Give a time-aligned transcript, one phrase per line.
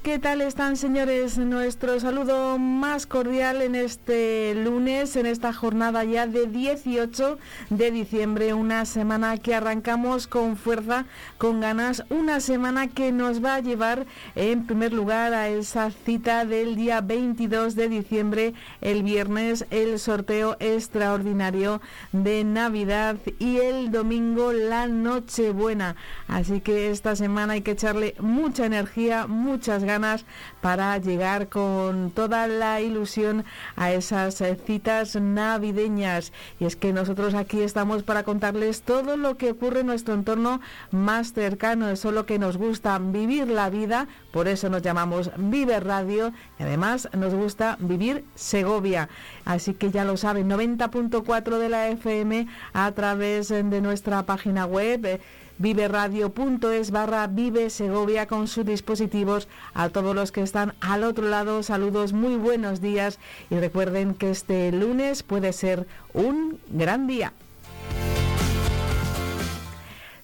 [0.00, 1.38] ¿Qué tal están señores?
[1.38, 7.36] Nuestro saludo más cordial en este lunes, en esta jornada ya de 18
[7.68, 11.04] de diciembre, una semana que arrancamos con fuerza,
[11.36, 14.06] con ganas, una semana que nos va a llevar
[14.36, 20.56] en primer lugar a esa cita del día 22 de diciembre, el viernes, el sorteo
[20.60, 21.80] extraordinario
[22.12, 25.96] de Navidad y el domingo la Nochebuena.
[26.28, 29.26] Así que esta semana hay que echarle mucha energía,
[29.72, 30.26] muchas ganas
[30.60, 36.30] para llegar con toda la ilusión a esas eh, citas navideñas.
[36.60, 40.60] Y es que nosotros aquí estamos para contarles todo lo que ocurre en nuestro entorno
[40.90, 45.80] más cercano, eso lo que nos gusta, vivir la vida, por eso nos llamamos Vive
[45.80, 49.08] Radio y además nos gusta vivir Segovia.
[49.46, 55.18] Así que ya lo saben, 90.4 de la FM a través de nuestra página web.
[55.62, 59.46] Viveradio.es barra Vive Segovia con sus dispositivos.
[59.74, 64.32] A todos los que están al otro lado, saludos, muy buenos días y recuerden que
[64.32, 67.32] este lunes puede ser un gran día.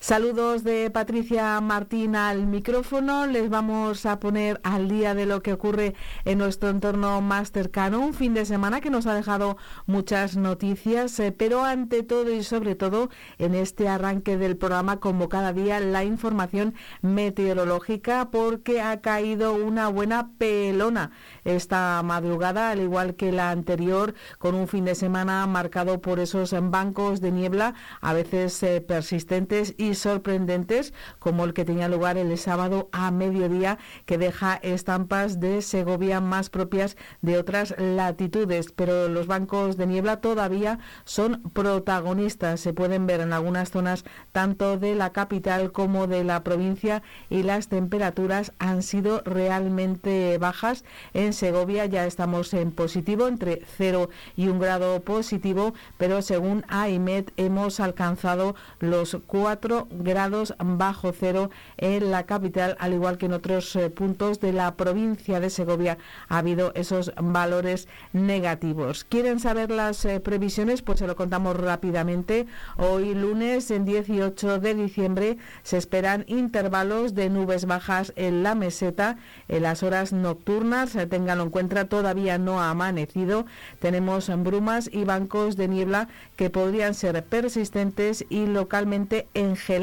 [0.08, 3.26] Saludos de Patricia Martín al micrófono.
[3.26, 8.00] Les vamos a poner al día de lo que ocurre en nuestro entorno más cercano.
[8.00, 12.42] Un fin de semana que nos ha dejado muchas noticias, eh, pero ante todo y
[12.42, 19.02] sobre todo en este arranque del programa, como cada día, la información meteorológica porque ha
[19.02, 21.10] caído una buena pelona
[21.44, 26.54] esta madrugada, al igual que la anterior, con un fin de semana marcado por esos
[26.70, 32.36] bancos de niebla, a veces eh, persistentes y sorprendentes, como el que tenía lugar el
[32.38, 38.72] sábado a mediodía, que deja estampas de Segovia más propias de otras latitudes.
[38.72, 42.60] Pero los bancos de niebla todavía son protagonistas.
[42.60, 47.42] Se pueden ver en algunas zonas tanto de la capital como de la provincia y
[47.42, 50.84] las temperaturas han sido realmente bajas.
[51.14, 57.32] En Segovia ya estamos en positivo, entre 0 y 1 grado positivo, pero según AIMET
[57.36, 63.74] hemos alcanzado los 4 grados bajo cero en la capital, al igual que en otros
[63.76, 69.04] eh, puntos de la provincia de Segovia ha habido esos valores negativos.
[69.04, 70.82] ¿Quieren saber las eh, previsiones?
[70.82, 72.46] Pues se lo contamos rápidamente.
[72.76, 79.16] Hoy lunes, en 18 de diciembre, se esperan intervalos de nubes bajas en la meseta
[79.48, 80.94] en las horas nocturnas.
[80.96, 83.46] Eh, ténganlo en cuenta, todavía no ha amanecido.
[83.78, 89.28] Tenemos brumas y bancos de niebla que podrían ser persistentes y localmente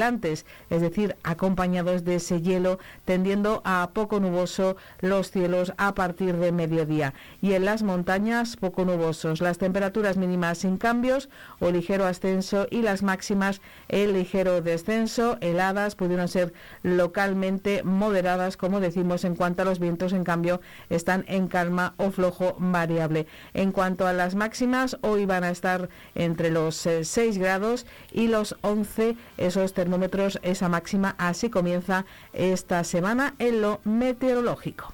[0.02, 6.52] es decir, acompañados de ese hielo, tendiendo a poco nuboso los cielos a partir de
[6.52, 7.14] mediodía.
[7.42, 9.42] Y en las montañas, poco nubosos.
[9.42, 11.30] Las temperaturas mínimas sin cambios
[11.60, 15.38] o ligero ascenso y las máximas en ligero descenso.
[15.42, 16.54] Heladas pudieron ser
[16.84, 22.12] localmente moderadas, como decimos, en cuanto a los vientos, en cambio, están en calma o
[22.12, 23.28] flojo variable.
[23.54, 28.28] En cuanto a las máximas, hoy van a estar entre los 6 eh, grados y
[28.28, 31.14] los 11, esos termómetros esa máxima.
[31.20, 34.92] Así comienza esta semana en lo meteorológico.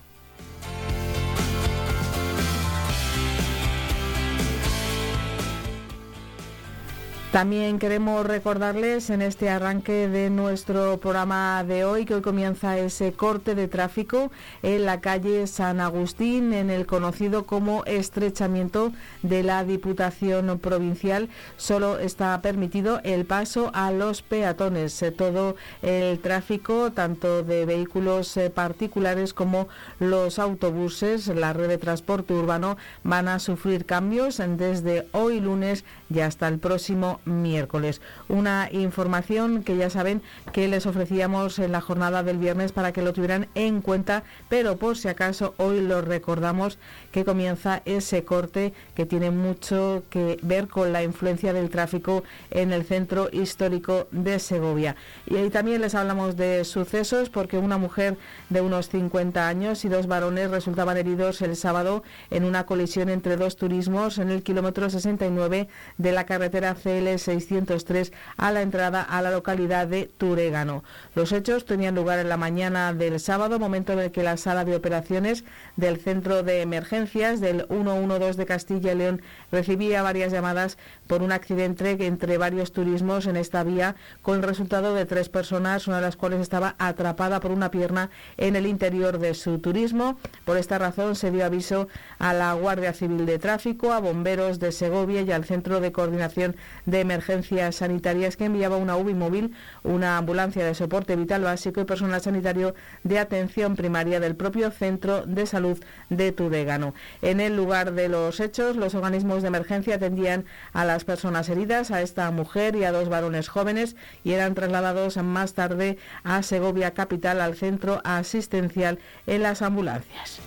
[7.32, 13.14] También queremos recordarles en este arranque de nuestro programa de hoy que hoy comienza ese
[13.14, 14.34] corte de tráfico
[14.64, 18.92] en la calle San Agustín, en el conocido como estrechamiento
[19.22, 21.30] de la Diputación Provincial.
[21.56, 25.02] Solo está permitido el paso a los peatones.
[25.02, 29.70] Eh, todo el tráfico, tanto de vehículos eh, particulares como
[30.02, 36.20] los autobuses, la red de transporte urbano, van a sufrir cambios desde hoy lunes y
[36.20, 38.02] hasta el próximo miércoles.
[38.30, 40.22] Una información que ya saben
[40.54, 44.78] que les ofrecíamos en la jornada del viernes para que lo tuvieran en cuenta, pero
[44.78, 46.78] por si acaso hoy lo recordamos
[47.12, 52.72] que comienza ese corte que tiene mucho que ver con la influencia del tráfico en
[52.72, 54.96] el centro histórico de Segovia.
[55.28, 58.18] Y ahí también les hablamos de sucesos porque una mujer
[58.50, 63.38] de unos 50 años y dos varones resultaban heridos el sábado en una colisión entre
[63.38, 65.68] dos turismos en el kilómetro 69
[65.98, 70.84] de la carretera CL L603 a la entrada a la localidad de Turégano.
[71.16, 74.66] Los hechos tenían lugar en la mañana del sábado, momento en el que la sala
[74.66, 75.44] de operaciones
[75.76, 79.22] del Centro de Emergencias del 112 de Castilla y León
[79.52, 80.78] recibía varias llamadas
[81.08, 85.88] por un accidente entre varios turismos en esta vía, con el resultado de tres personas,
[85.88, 90.18] una de las cuales estaba atrapada por una pierna en el interior de su turismo.
[90.46, 91.88] Por esta razón se dio aviso
[92.20, 96.56] a la Guardia Civil de Tráfico, a bomberos de Segovia y al Centro de Coordinación
[96.86, 99.54] de Emergencias Sanitarias que enviaba una UBI móvil,
[99.84, 105.26] una ambulancia de soporte vital básico y personal sanitario de atención primaria del propio Centro
[105.26, 106.94] de Salud de Tudegano.
[107.22, 111.92] En el lugar de los hechos, los organismos de emergencia atendían a las personas heridas,
[111.92, 116.94] a esta mujer y a dos varones jóvenes y eran trasladados más tarde a Segovia
[116.94, 120.40] Capital, al centro asistencial en las ambulancias.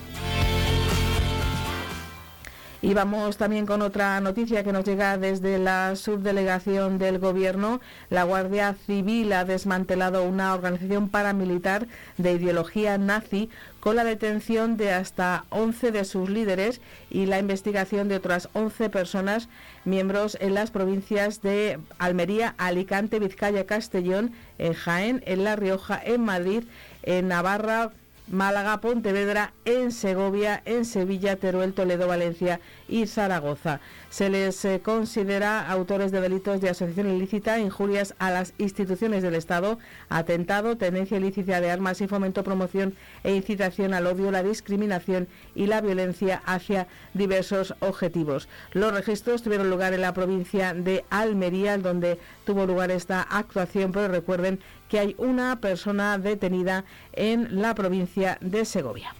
[2.84, 7.80] Y vamos también con otra noticia que nos llega desde la subdelegación del Gobierno.
[8.10, 11.86] La Guardia Civil ha desmantelado una organización paramilitar
[12.18, 13.48] de ideología nazi
[13.80, 18.90] con la detención de hasta 11 de sus líderes y la investigación de otras 11
[18.90, 19.48] personas
[19.86, 26.22] miembros en las provincias de Almería, Alicante, Vizcaya, Castellón, en Jaén, en La Rioja, en
[26.22, 26.64] Madrid,
[27.02, 27.92] en Navarra,
[28.28, 32.60] Málaga, Pontevedra, en Segovia, en Sevilla, Teruel, Toledo, Valencia
[32.94, 33.80] y Zaragoza.
[34.08, 39.34] Se les eh, considera autores de delitos de asociación ilícita, injurias a las instituciones del
[39.34, 42.94] Estado, atentado, tenencia ilícita de armas y fomento, promoción
[43.24, 45.26] e incitación al odio, la discriminación
[45.56, 48.48] y la violencia hacia diversos objetivos.
[48.74, 54.06] Los registros tuvieron lugar en la provincia de Almería, donde tuvo lugar esta actuación, pero
[54.06, 59.16] recuerden que hay una persona detenida en la provincia de Segovia.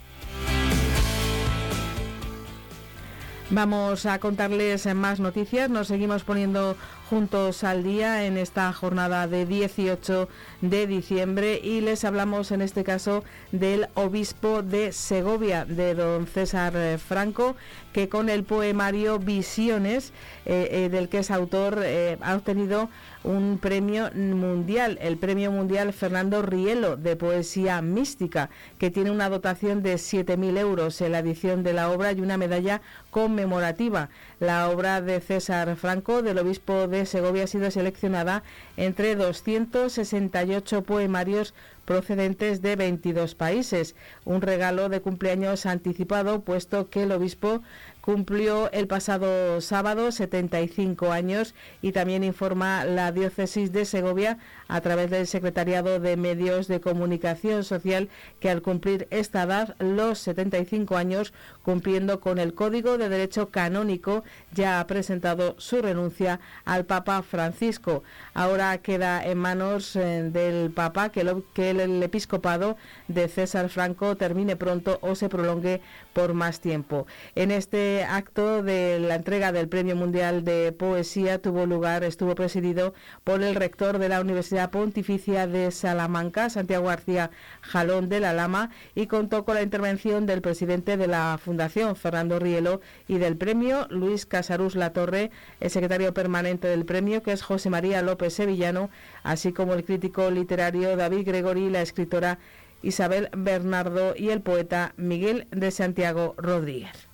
[3.50, 5.68] Vamos a contarles más noticias.
[5.68, 6.76] Nos seguimos poniendo
[7.08, 10.28] juntos al día en esta jornada de 18
[10.62, 16.72] de diciembre y les hablamos en este caso del obispo de Segovia, de don César
[16.76, 17.56] eh, Franco,
[17.92, 20.12] que con el poemario Visiones,
[20.46, 21.84] eh, eh, del que es autor,
[22.20, 22.88] ha obtenido
[23.22, 29.82] un premio mundial, el premio mundial Fernando Rielo de poesía mística, que tiene una dotación
[29.82, 34.10] de 7.000 euros en la edición de la obra y una medalla conmemorativa.
[34.40, 38.42] La obra de César Franco, del obispo de Segovia, ha sido seleccionada
[38.76, 41.54] entre 268 poemarios
[41.84, 43.94] procedentes de 22 países.
[44.24, 47.62] Un regalo de cumpleaños anticipado, puesto que el obispo
[48.04, 54.36] cumplió el pasado sábado 75 años y también informa la diócesis de Segovia
[54.68, 58.10] a través del Secretariado de Medios de Comunicación Social
[58.40, 61.32] que al cumplir esta edad, los 75 años,
[61.62, 64.22] cumpliendo con el Código de Derecho Canónico,
[64.52, 68.02] ya ha presentado su renuncia al Papa Francisco.
[68.34, 72.76] Ahora queda en manos eh, del Papa que, que el episcopado
[73.08, 75.80] de César Franco termine pronto o se prolongue
[76.12, 77.06] por más tiempo.
[77.34, 82.94] En este acto de la entrega del Premio Mundial de Poesía tuvo lugar, estuvo presidido
[83.24, 87.30] por el rector de la Universidad Pontificia de Salamanca, Santiago García
[87.60, 92.38] Jalón de la Lama, y contó con la intervención del presidente de la Fundación, Fernando
[92.38, 95.30] Rielo, y del premio, Luis Casarús Latorre,
[95.60, 98.90] el secretario permanente del premio, que es José María López Sevillano,
[99.24, 102.38] así como el crítico literario David Gregory la escritora
[102.82, 107.08] Isabel Bernardo y el poeta Miguel de Santiago Rodríguez.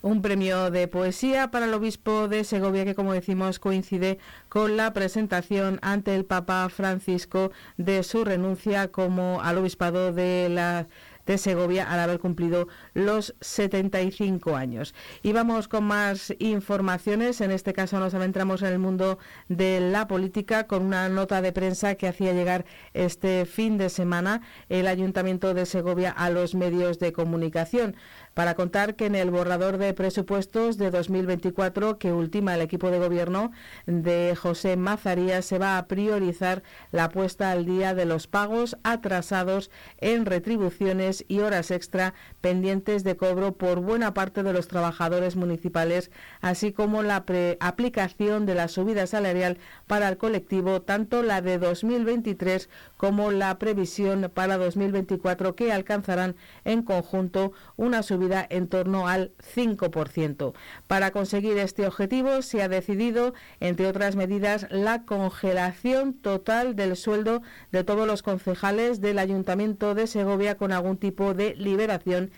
[0.00, 4.92] un premio de poesía para el obispo de Segovia que, como decimos, coincide con la
[4.92, 10.86] presentación ante el Papa Francisco de su renuncia como al obispado de la
[11.28, 14.94] de Segovia al haber cumplido los 75 años.
[15.22, 17.40] Y vamos con más informaciones.
[17.40, 19.18] En este caso nos adentramos en el mundo
[19.48, 24.40] de la política con una nota de prensa que hacía llegar este fin de semana
[24.70, 27.94] el Ayuntamiento de Segovia a los medios de comunicación
[28.38, 33.00] para contar que en el borrador de presupuestos de 2024 que ultima el equipo de
[33.00, 33.50] gobierno
[33.86, 39.72] de José Mazaría se va a priorizar la puesta al día de los pagos atrasados
[39.96, 46.12] en retribuciones y horas extra pendientes de cobro por buena parte de los trabajadores municipales,
[46.40, 47.24] así como la
[47.58, 54.30] aplicación de la subida salarial para el colectivo, tanto la de 2023 como la previsión
[54.32, 60.52] para 2024 que alcanzarán en conjunto una subida en torno al 5%.
[60.86, 67.42] Para conseguir este objetivo se ha decidido, entre otras medidas, la congelación total del sueldo
[67.72, 72.30] de todos los concejales del Ayuntamiento de Segovia con algún tipo de liberación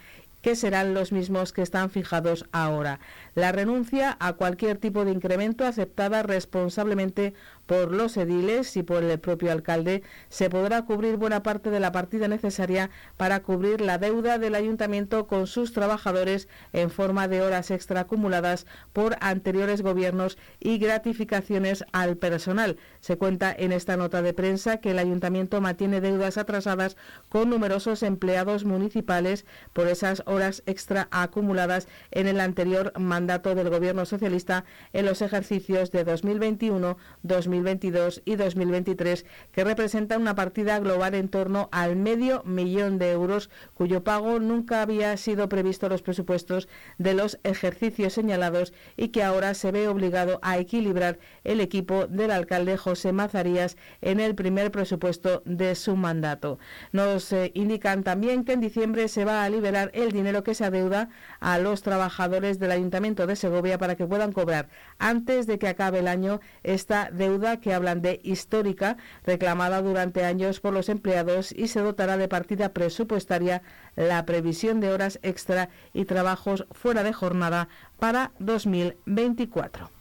[0.42, 2.99] que serán los mismos que están fijados ahora.
[3.35, 7.35] La renuncia a cualquier tipo de incremento aceptada responsablemente
[7.67, 11.93] por los ediles y por el propio alcalde, se podrá cubrir buena parte de la
[11.93, 17.71] partida necesaria para cubrir la deuda del ayuntamiento con sus trabajadores en forma de horas
[17.71, 22.77] extra acumuladas por anteriores gobiernos y gratificaciones al personal.
[22.99, 26.97] Se cuenta en esta nota de prensa que el ayuntamiento mantiene deudas atrasadas
[27.29, 34.07] con numerosos empleados municipales por esas horas extra acumuladas en el anterior mandato del gobierno
[34.07, 41.29] socialista en los ejercicios de 2021, 2022 y 2023, que representan una partida global en
[41.29, 46.69] torno al medio millón de euros, cuyo pago nunca había sido previsto en los presupuestos
[46.99, 52.31] de los ejercicios señalados y que ahora se ve obligado a equilibrar el equipo del
[52.31, 56.59] alcalde José Mazarías en el primer presupuesto de su mandato.
[56.93, 60.65] Nos eh, indican también que en diciembre se va a liberar el dinero que se
[60.65, 61.11] adeuda
[61.41, 65.99] a los trabajadores del Ayuntamiento de Segovia para que puedan cobrar antes de que acabe
[65.99, 71.69] el año esta deuda que hablan de histórica reclamada durante años por los empleados y
[71.69, 73.62] se dotará de partida presupuestaria
[73.97, 80.00] la previsión de horas extra y trabajos fuera de jornada para 2024.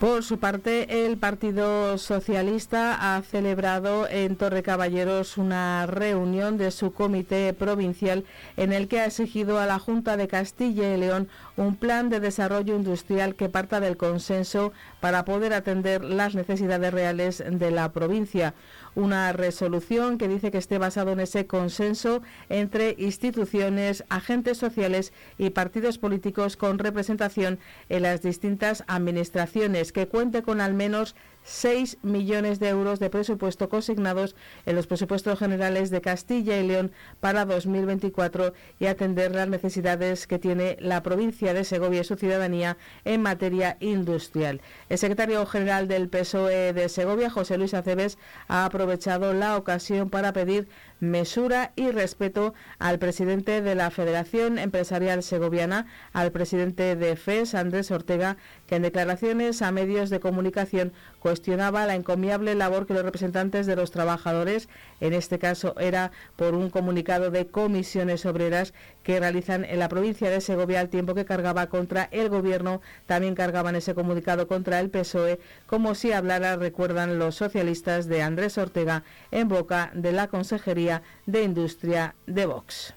[0.00, 6.94] Por su parte, el Partido Socialista ha celebrado en Torre Caballeros una reunión de su
[6.94, 8.24] comité provincial
[8.56, 11.28] en el que ha exigido a la Junta de Castilla y León
[11.60, 17.44] un plan de desarrollo industrial que parta del consenso para poder atender las necesidades reales
[17.46, 18.54] de la provincia.
[18.94, 25.50] Una resolución que dice que esté basado en ese consenso entre instituciones, agentes sociales y
[25.50, 27.58] partidos políticos con representación
[27.90, 33.68] en las distintas administraciones, que cuente con al menos 6 millones de euros de presupuesto
[33.68, 40.26] consignados en los presupuestos generales de Castilla y León para 2024 y atender las necesidades
[40.26, 44.60] que tiene la provincia de Segovia y su ciudadanía en materia industrial.
[44.88, 48.18] El secretario general del PSOE de Segovia, José Luis Aceves,
[48.48, 50.68] ha aprovechado la ocasión para pedir
[51.00, 57.90] mesura y respeto al presidente de la Federación Empresarial Segoviana, al presidente de FES, Andrés
[57.90, 63.66] Ortega, que en declaraciones a medios de comunicación cuestionaba la encomiable labor que los representantes
[63.66, 64.68] de los trabajadores,
[65.00, 70.30] en este caso era por un comunicado de comisiones obreras que realizan en la provincia
[70.30, 74.90] de Segovia al tiempo que cargaba contra el gobierno, también cargaban ese comunicado contra el
[74.90, 80.89] PSOE, como si hablara, recuerdan los socialistas de Andrés Ortega, en boca de la Consejería
[81.26, 82.92] de Industria de Vox.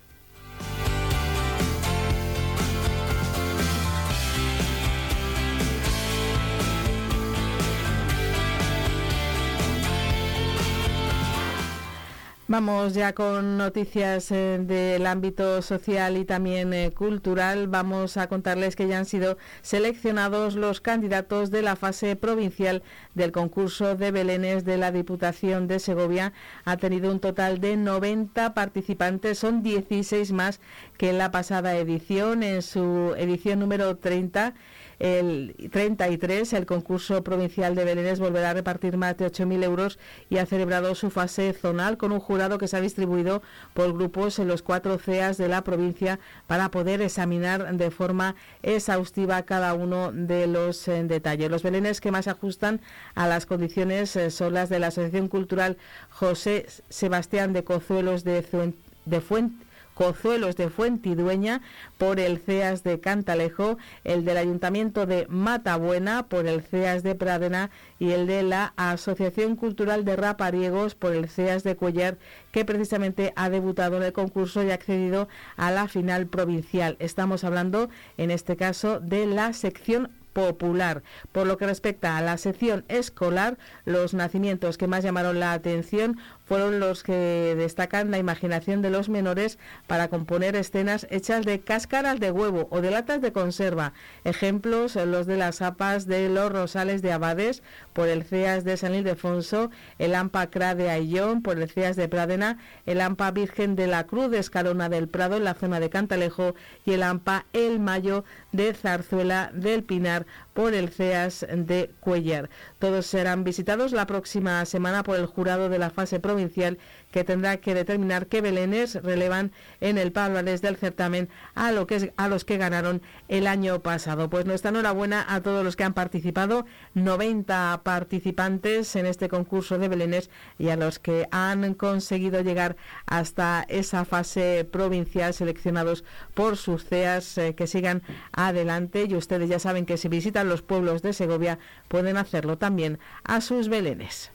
[12.53, 17.67] Vamos ya con noticias eh, del ámbito social y también eh, cultural.
[17.67, 22.83] Vamos a contarles que ya han sido seleccionados los candidatos de la fase provincial
[23.15, 26.31] del concurso de Belénes de la Diputación de Segovia.
[26.63, 30.59] Ha tenido un total de 90 participantes, son 16 más
[30.99, 34.53] que en la pasada edición, en su edición número 30
[34.99, 40.37] el 33, el concurso provincial de Belénes volverá a repartir más de 8.000 euros y
[40.37, 43.41] ha celebrado su fase zonal con un jurado que se ha distribuido
[43.73, 49.43] por grupos en los cuatro CEAs de la provincia para poder examinar de forma exhaustiva
[49.43, 51.49] cada uno de los eh, detalles.
[51.49, 52.81] Los Belénes que más ajustan
[53.15, 55.77] a las condiciones eh, son las de la Asociación Cultural
[56.09, 58.73] José Sebastián de Cozuelos de,
[59.05, 61.61] de Fuente Cozuelos de Fuentidueña
[61.97, 67.69] por el CEAS de Cantalejo, el del Ayuntamiento de Matabuena por el CEAS de Pradena
[67.99, 72.17] y el de la Asociación Cultural de Rapariegos por el CEAS de Cuellar,
[72.51, 76.97] que precisamente ha debutado en el concurso y ha accedido a la final provincial.
[76.99, 81.03] Estamos hablando, en este caso, de la sección popular.
[81.31, 86.17] Por lo que respecta a la sección escolar, los nacimientos que más llamaron la atención
[86.53, 89.57] fueron los que destacan la imaginación de los menores
[89.87, 93.93] para componer escenas hechas de cáscaras de huevo o de latas de conserva.
[94.23, 98.93] Ejemplos los de las apas de los Rosales de Abades por el CEAS de San
[98.93, 103.87] Ildefonso, el AMPA CRA de Ayllón por el CEAS de Pradena, el AMPA Virgen de
[103.87, 106.53] la Cruz de Escalona del Prado en la zona de Cantalejo
[106.85, 112.49] y el AMPA El Mayo de Zarzuela del Pinar por el CEAS de Cuellar.
[112.79, 116.77] Todos serán visitados la próxima semana por el jurado de la fase provincial
[117.11, 122.11] que tendrá que determinar qué belenes relevan en el palmarés del certamen a, lo que
[122.17, 124.29] a los que ganaron el año pasado.
[124.29, 129.87] Pues nuestra enhorabuena a todos los que han participado, 90 participantes en este concurso de
[129.87, 136.85] belenes y a los que han conseguido llegar hasta esa fase provincial seleccionados por sus
[136.85, 141.13] CEAS eh, que sigan adelante y ustedes ya saben que si visitan los pueblos de
[141.13, 144.31] Segovia pueden hacerlo también a sus belenes.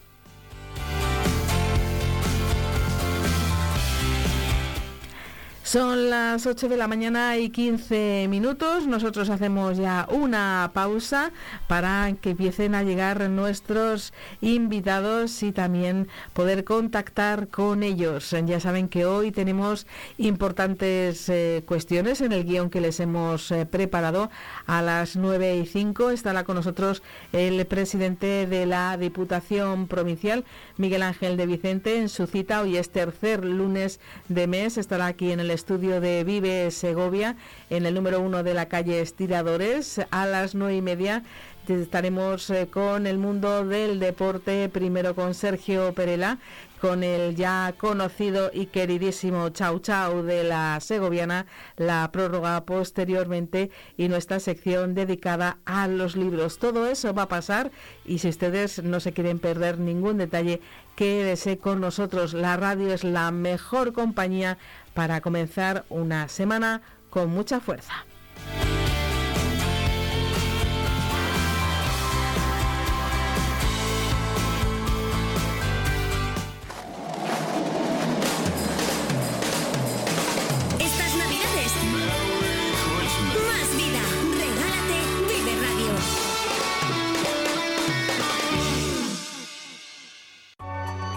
[5.69, 8.87] Son las 8 de la mañana y 15 minutos.
[8.87, 11.31] Nosotros hacemos ya una pausa
[11.67, 14.11] para que empiecen a llegar nuestros
[14.41, 18.35] invitados y también poder contactar con ellos.
[18.47, 19.85] Ya saben que hoy tenemos
[20.17, 24.31] importantes eh, cuestiones en el guion que les hemos eh, preparado.
[24.65, 30.45] A las 9 y 5 estará con nosotros el presidente de la Diputación Provincial,
[30.77, 32.61] Miguel Ángel de Vicente, en su cita.
[32.61, 33.99] Hoy es tercer lunes
[34.29, 34.79] de mes.
[34.79, 37.35] Estará aquí en el estudio de Vive Segovia,
[37.69, 41.23] en el número uno de la calle Estiradores, a las nueve y media.
[41.67, 46.39] Estaremos eh, con el mundo del deporte, primero con Sergio Perela,
[46.79, 54.07] con el ya conocido y queridísimo Chau Chau de la Segoviana, la prórroga posteriormente y
[54.07, 56.57] nuestra sección dedicada a los libros.
[56.57, 57.69] Todo eso va a pasar
[58.05, 60.61] y si ustedes no se quieren perder ningún detalle,
[60.99, 62.33] quédese con nosotros.
[62.33, 64.57] La radio es la mejor compañía
[64.93, 67.93] para comenzar una semana con mucha fuerza.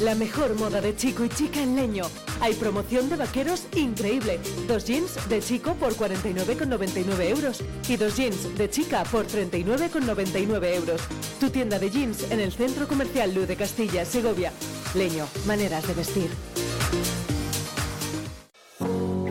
[0.00, 2.04] La mejor moda de chico y chica en leño.
[2.40, 4.38] Hay promoción de vaqueros increíble.
[4.68, 11.00] Dos jeans de chico por 49,99 euros y dos jeans de chica por 39,99 euros.
[11.40, 14.52] Tu tienda de jeans en el Centro Comercial Luz de Castilla, Segovia.
[14.94, 16.30] Leño, maneras de vestir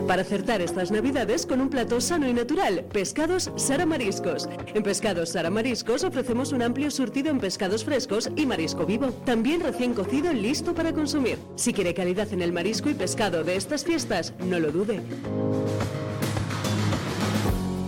[0.08, 2.84] para acertar estas navidades con un plato sano y natural.
[2.92, 4.48] Pescados Sara Mariscos.
[4.74, 9.12] En Pescados Sara Mariscos ofrecemos un amplio surtido en pescados frescos y marisco vivo.
[9.26, 11.38] También recién cocido listo para consumir.
[11.56, 15.02] Si quiere calidad en el marisco y pescado de estas fiestas, no lo dude.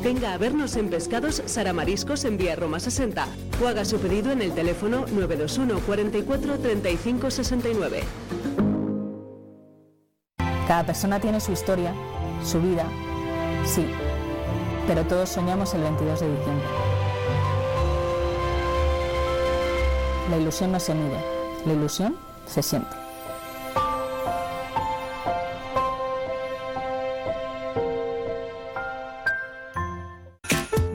[0.04, 3.26] Venga a vernos en Pescados Sara Mariscos en Vía Roma 60
[3.62, 8.02] o haga su pedido en el teléfono 921 44 35 69.
[10.70, 11.92] Cada persona tiene su historia,
[12.44, 12.84] su vida,
[13.66, 13.84] sí,
[14.86, 16.66] pero todos soñamos el 22 de diciembre.
[20.30, 21.18] La ilusión no se mide,
[21.66, 22.99] la ilusión se siente.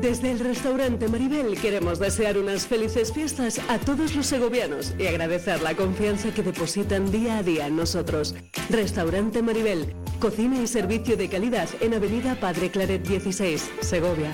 [0.06, 5.60] Desde el restaurante Maribel queremos desear unas felices fiestas a todos los segovianos y agradecer
[5.64, 8.36] la confianza que depositan día a día en nosotros.
[8.70, 14.32] Restaurante Maribel, cocina y servicio de calidad en Avenida Padre Claret 16, Segovia.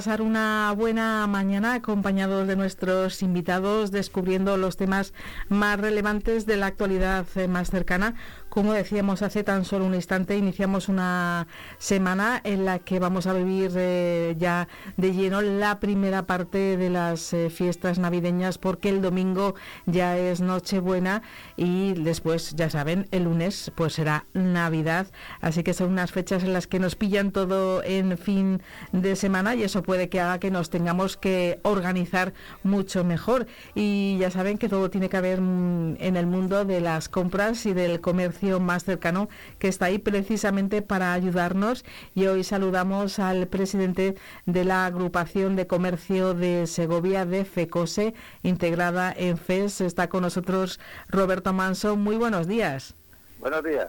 [0.00, 5.12] Pasar una buena mañana acompañados de nuestros invitados, descubriendo los temas
[5.50, 8.14] más relevantes de la actualidad eh, más cercana
[8.50, 11.46] Como decíamos hace tan solo un instante, iniciamos una
[11.78, 16.90] semana en la que vamos a vivir eh, ya de lleno la primera parte de
[16.90, 19.54] las eh, fiestas navideñas porque el domingo
[19.86, 21.22] ya es Nochebuena
[21.56, 25.06] y después, ya saben, el lunes pues será Navidad.
[25.40, 29.54] Así que son unas fechas en las que nos pillan todo en fin de semana
[29.54, 32.32] y eso puede que haga que nos tengamos que organizar
[32.64, 33.46] mucho mejor.
[33.76, 37.64] Y ya saben que todo tiene que ver mm, en el mundo de las compras
[37.64, 43.46] y del comercio más cercano que está ahí precisamente para ayudarnos y hoy saludamos al
[43.46, 49.82] presidente de la agrupación de comercio de Segovia de FECOSE integrada en FES.
[49.82, 51.96] Está con nosotros Roberto Manso.
[51.96, 52.94] Muy buenos días.
[53.38, 53.88] Buenos días.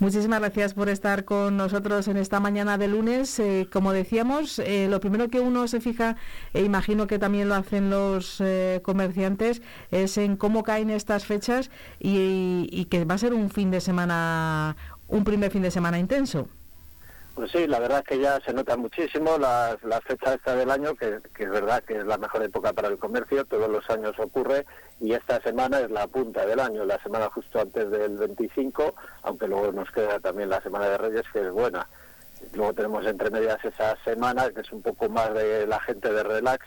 [0.00, 3.38] Muchísimas gracias por estar con nosotros en esta mañana de lunes.
[3.38, 6.16] Eh, como decíamos, eh, lo primero que uno se fija,
[6.52, 11.70] e imagino que también lo hacen los eh, comerciantes, es en cómo caen estas fechas
[12.00, 14.76] y, y que va a ser un fin de semana,
[15.06, 16.48] un primer fin de semana intenso.
[17.34, 20.70] Pues sí, la verdad es que ya se nota muchísimo las, las fechas esta del
[20.70, 24.14] año, que, es verdad que es la mejor época para el comercio, todos los años
[24.20, 24.64] ocurre,
[25.00, 29.48] y esta semana es la punta del año, la semana justo antes del 25, aunque
[29.48, 31.88] luego nos queda también la semana de Reyes, que es buena.
[32.52, 36.22] Luego tenemos entre medias esa semana, que es un poco más de la gente de
[36.22, 36.64] relax,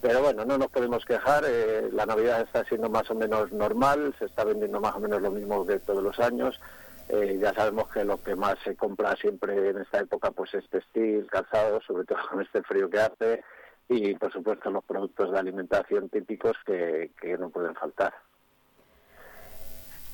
[0.00, 4.12] pero bueno, no nos podemos quejar, eh, la Navidad está siendo más o menos normal,
[4.18, 6.58] se está vendiendo más o menos lo mismo que todos los años,
[7.12, 10.68] eh, ya sabemos que lo que más se compra siempre en esta época pues es
[10.68, 13.44] textil, calzado, sobre todo con este frío que hace,
[13.88, 18.14] y por supuesto los productos de alimentación típicos que no pueden faltar.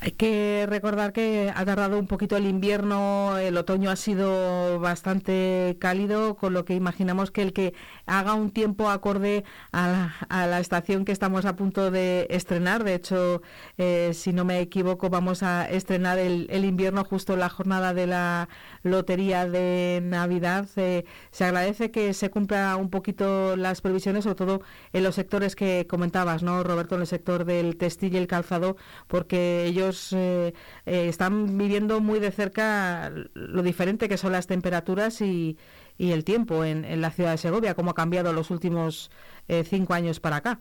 [0.06, 5.76] Hay que recordar que ha tardado un poquito el invierno, el otoño ha sido bastante
[5.80, 7.74] cálido, con lo que imaginamos que el que
[8.06, 9.42] haga un tiempo acorde
[9.72, 13.42] a la, estación que estamos a punto de estrenar, de hecho,
[13.78, 18.06] eh, si no me equivoco, vamos a estrenar el, invierno justo en la jornada de
[18.06, 18.48] la
[18.84, 20.68] lotería de Navidad.
[20.76, 25.56] Eh, se agradece que se cumpla un poquito las previsiones, sobre todo en los sectores
[25.56, 26.94] que comentabas, ¿no, Roberto?
[26.94, 28.76] En el sector del textil y el calzado,
[29.08, 30.54] porque ellos eh,
[30.84, 35.56] eh, están viviendo muy de cerca lo diferente que son las temperaturas y,
[35.98, 39.10] el tiempo en, la ciudad de Segovia, cómo ha cambiado los últimos
[39.48, 40.58] eh, cinco años para acá.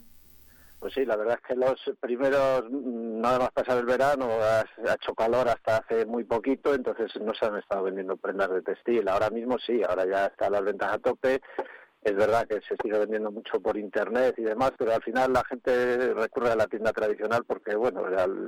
[0.80, 4.62] Pues sí, la verdad es que los primeros, nada más pasar el verano, ha,
[4.93, 9.08] hecho calor hasta hace muy poquito, entonces no se han estado vendiendo prendas de textil.
[9.08, 11.41] Ahora mismo sí, ahora ya están las ventas a tope
[12.05, 15.43] es verdad que se sigue vendiendo mucho por internet y demás, pero al final la
[15.43, 18.03] gente recurre a la tienda tradicional porque, bueno,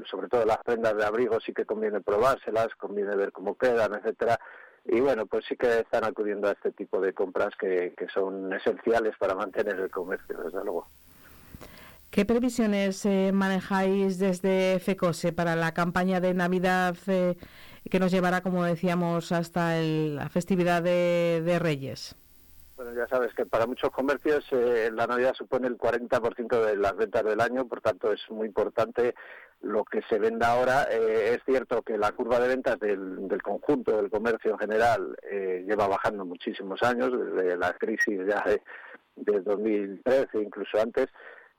[0.09, 4.39] sobre todo las prendas de abrigo sí que conviene probárselas, conviene ver cómo quedan, etcétera.
[4.85, 9.15] Y bueno, pues sí que están acudiendo a este tipo de compras que, son esenciales
[9.17, 10.85] para mantener el comercio, desde luego.
[12.11, 17.35] ¿Qué previsiones eh, manejáis desde FECOSE para la campaña de Navidad eh,
[17.89, 22.15] que nos llevará, como decíamos, hasta la festividad de Reyes?
[22.77, 26.95] Bueno, ya sabes que para muchos comercios eh, la Navidad supone el 40% de las
[26.95, 29.15] ventas del año, por tanto es muy importante
[29.61, 30.83] lo que se venda ahora.
[30.91, 35.65] Eh, es cierto que la curva de ventas del, conjunto del comercio en general eh,
[35.67, 38.61] lleva bajando muchísimos años, desde la crisis ya de,
[39.41, 41.07] 2013, incluso antes,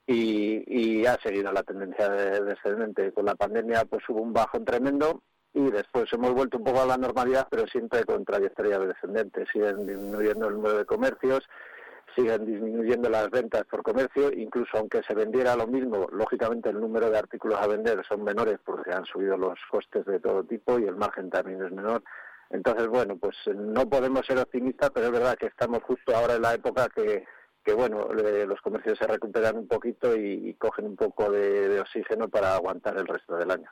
[0.06, 3.12] y, ha seguido la tendencia descendente.
[3.12, 6.86] Con la pandemia pues hubo un bajón tremendo y después hemos vuelto un poco a
[6.86, 9.46] la normalidad, pero siempre con trayectoria descendente.
[9.52, 11.48] Siguen disminuyendo el número de comercios,
[12.14, 17.10] siguen disminuyendo las ventas por comercio, incluso aunque se vendiera lo mismo, lógicamente el número
[17.10, 20.84] de artículos a vender son menores porque han subido los costes de todo tipo y
[20.84, 22.02] el margen también es menor.
[22.50, 26.42] Entonces, bueno, pues no podemos ser optimistas, pero es verdad que estamos justo ahora en
[26.42, 27.24] la época que,
[27.62, 32.54] que bueno, los comercios se recuperan un poquito y, cogen un poco de oxígeno para
[32.54, 33.70] aguantar el resto del año.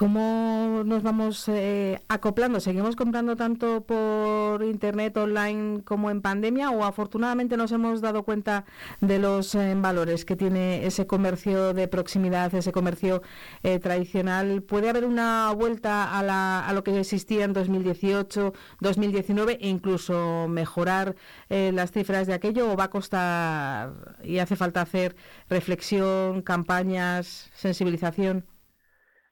[0.00, 2.58] ¿Cómo nos vamos eh, acoplando?
[2.60, 8.64] ¿Seguimos comprando tanto por internet, online como en pandemia o afortunadamente nos hemos dado cuenta
[9.02, 13.20] de los eh, valores que tiene ese comercio de proximidad, ese comercio
[13.62, 14.62] eh, tradicional?
[14.62, 21.14] ¿Puede haber una vuelta a, a, lo que existía en 2018, 2019 e incluso mejorar
[21.50, 25.14] las cifras de aquello o va a costar y hace falta hacer
[25.50, 28.46] reflexión, campañas, sensibilización?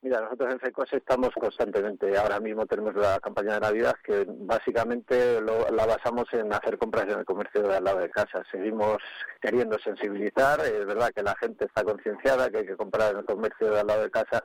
[0.00, 5.40] Mira, nosotros en FECOS estamos constantemente, ahora mismo tenemos la campaña de Navidad que básicamente
[5.40, 8.44] la basamos en hacer compras en el comercio de al lado de casa.
[8.48, 8.98] Seguimos
[9.40, 13.24] queriendo sensibilizar, es verdad que la gente está concienciada que hay que comprar en el
[13.24, 14.44] comercio de al lado de casa,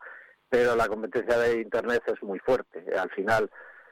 [0.49, 2.83] pero la competencia de Internet es muy fuerte.
[2.97, 3.47] Al final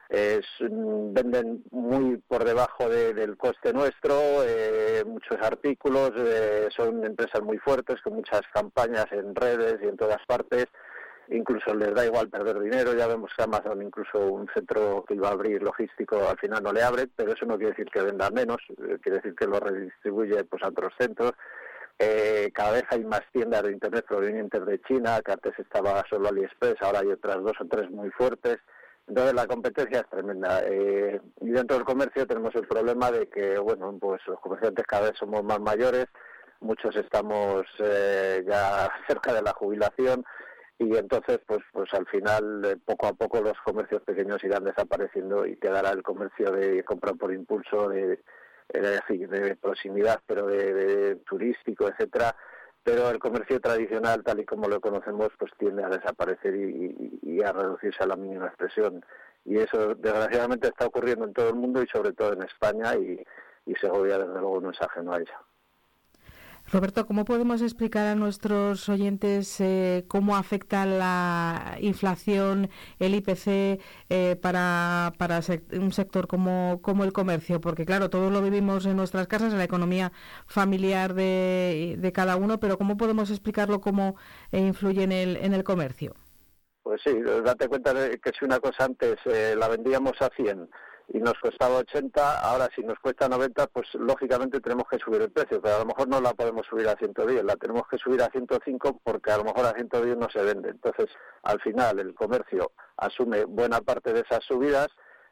[0.10, 7.60] es, venden muy por debajo del coste nuestro, eh, muchos artículos, eh, son empresas muy
[7.60, 10.66] fuertes con muchas campañas en redes y en todas partes
[11.32, 12.94] incluso les da igual perder dinero.
[12.94, 16.74] Ya vemos que Amazon, incluso un centro que iba a abrir logístico, al final no
[16.74, 19.60] le abre, pero eso no quiere decir que venda menos, eh, quiere decir que lo
[19.60, 21.34] redistribuye pues, a otros centros.
[21.98, 26.30] Eh, cada vez hay más tiendas de Internet provenientes de China, que antes estaba solo
[26.30, 28.58] AliExpress, ahora hay otras dos o tres muy fuertes.
[29.08, 30.62] Entonces la competencia es tremenda.
[30.66, 35.10] Eh, y dentro del comercio tenemos el problema de que, bueno, pues los comerciantes cada
[35.10, 36.06] vez somos más mayores,
[36.60, 40.24] muchos estamos ya cerca de la jubilación
[40.82, 45.46] y entonces pues pues al final eh, poco a poco los comercios pequeños irán desapareciendo
[45.46, 48.24] y quedará el comercio de compra por impulso de
[48.74, 52.36] de, proximidad pero de, turístico etcétera
[52.84, 57.52] pero el comercio tradicional tal y como lo conocemos pues tiende a desaparecer y, a
[57.52, 59.06] reducirse a la mínima expresión
[59.46, 63.24] y eso desgraciadamente está ocurriendo en todo el mundo y sobre todo en España y,
[63.68, 65.51] y Segovia desde luego no es ajeno a ello.
[66.72, 74.38] Roberto, ¿cómo podemos explicar a nuestros oyentes eh, cómo afecta la inflación, el IPC, eh,
[74.42, 75.12] para,
[75.74, 77.60] un sector como, el comercio?
[77.60, 80.14] Porque claro, todos lo vivimos en nuestras casas, en la economía
[80.48, 84.16] familiar de, cada uno, pero ¿cómo podemos explicarlo cómo
[84.54, 86.16] eh, influye en el, en el comercio?
[86.84, 87.12] Pues sí,
[87.44, 90.70] date cuenta de que si una cosa antes la vendíamos a 100
[91.10, 95.32] y nos costaba 80, ahora si nos cuesta 90, pues lógicamente tenemos que subir el
[95.32, 98.22] precio, pero a lo mejor no la podemos subir a 110, la tenemos que subir
[98.22, 100.70] a 105 porque a lo mejor a 110 no se vende.
[100.70, 101.08] Entonces,
[101.44, 104.88] al final el comercio asume buena parte de esas subidas,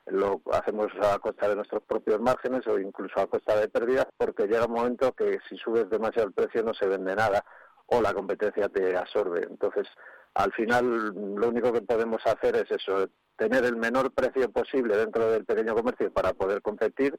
[0.07, 4.47] lo hacemos a costa de nuestros propios márgenes o incluso a costa de pérdidas porque
[4.47, 7.43] llega un momento que si subes demasiado el precio no se vende nada
[7.91, 9.45] o la competencia te absorbe.
[9.49, 9.87] Entonces,
[10.35, 15.31] al final lo único que podemos hacer es eso, tener el menor precio posible dentro
[15.31, 17.17] del pequeño comercio para poder competir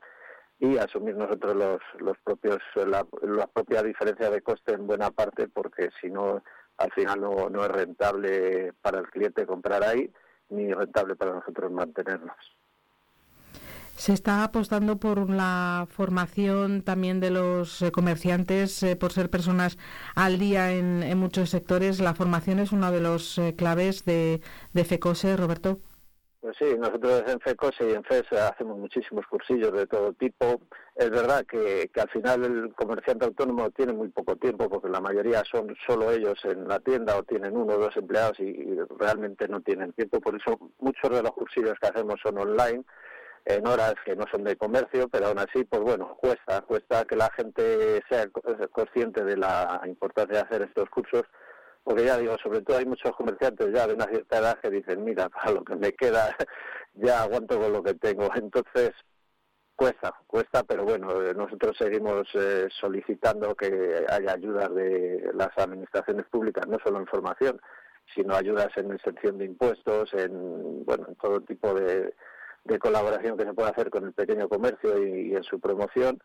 [0.58, 3.04] y asumir nosotros los, los propios la,
[3.46, 6.42] propia diferencia de coste en buena parte porque si no
[6.76, 10.12] al final no, no es rentable para el cliente comprar ahí
[10.50, 12.36] ni rentable para nosotros mantenernos.
[14.00, 19.76] Se está apostando por la formación también de los eh, comerciantes, eh, por ser personas
[20.14, 22.00] al día en, muchos sectores.
[22.00, 24.40] La formación es una de los eh, claves de,
[24.72, 25.80] de FECOSE, Roberto.
[26.40, 30.62] Pues sí, nosotros en FECOSE y en FES hacemos muchísimos cursillos de todo tipo.
[30.94, 35.42] Es verdad que, al final el comerciante autónomo tiene muy poco tiempo porque la mayoría
[35.44, 39.60] son solo ellos en la tienda o tienen uno o dos empleados y, realmente no
[39.60, 40.18] tienen tiempo.
[40.18, 42.84] Por eso muchos de los cursillos que hacemos son online
[43.44, 47.16] en horas que no son de comercio, pero aún así, pues bueno, cuesta, cuesta que
[47.16, 48.28] la gente sea
[48.72, 51.24] consciente de la importancia de hacer estos cursos
[51.82, 55.04] porque ya digo, sobre todo hay muchos comerciantes ya de una cierta edad que dicen,
[55.04, 56.36] mira, para lo que me queda
[56.94, 58.28] ya aguanto con lo que tengo.
[58.34, 58.90] Entonces,
[59.76, 66.26] cuesta, cuesta, pero bueno, eh, nosotros seguimos eh, solicitando que haya ayudas de las administraciones
[66.26, 67.60] públicas, no solo en formación,
[68.14, 72.14] sino ayudas en exención de impuestos, en, bueno, en todo tipo de,
[72.78, 76.20] colaboración que se pueda hacer con el pequeño comercio y en su promoción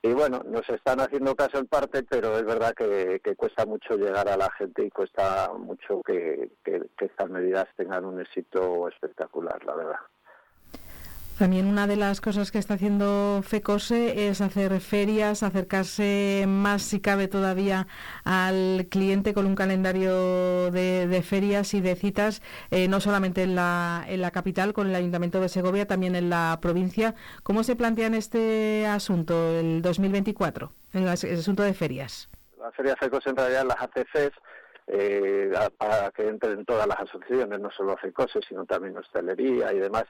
[0.00, 4.28] y bueno, nos están haciendo caso en parte, pero es verdad que, cuesta mucho llegar
[4.28, 9.74] a la gente y cuesta mucho que, que estas medidas tengan un éxito espectacular, la
[9.74, 9.98] verdad.
[11.38, 17.00] También una de las cosas que está haciendo FECOSE es hacer ferias, acercarse más si
[17.00, 17.86] cabe todavía
[18.24, 24.04] al cliente con un calendario de, ferias y de citas, eh, no solamente en la,
[24.08, 27.14] en la capital, con el Ayuntamiento de Segovia, también en la provincia.
[27.44, 32.28] ¿Cómo se plantea en este asunto, el 2024, en el asunto de ferias?
[32.58, 34.32] Las ferias FECOSE en realidad las FES,
[34.88, 40.06] eh, para que entren todas las asociaciones, no solo FECOSE, sino también hostelería y demás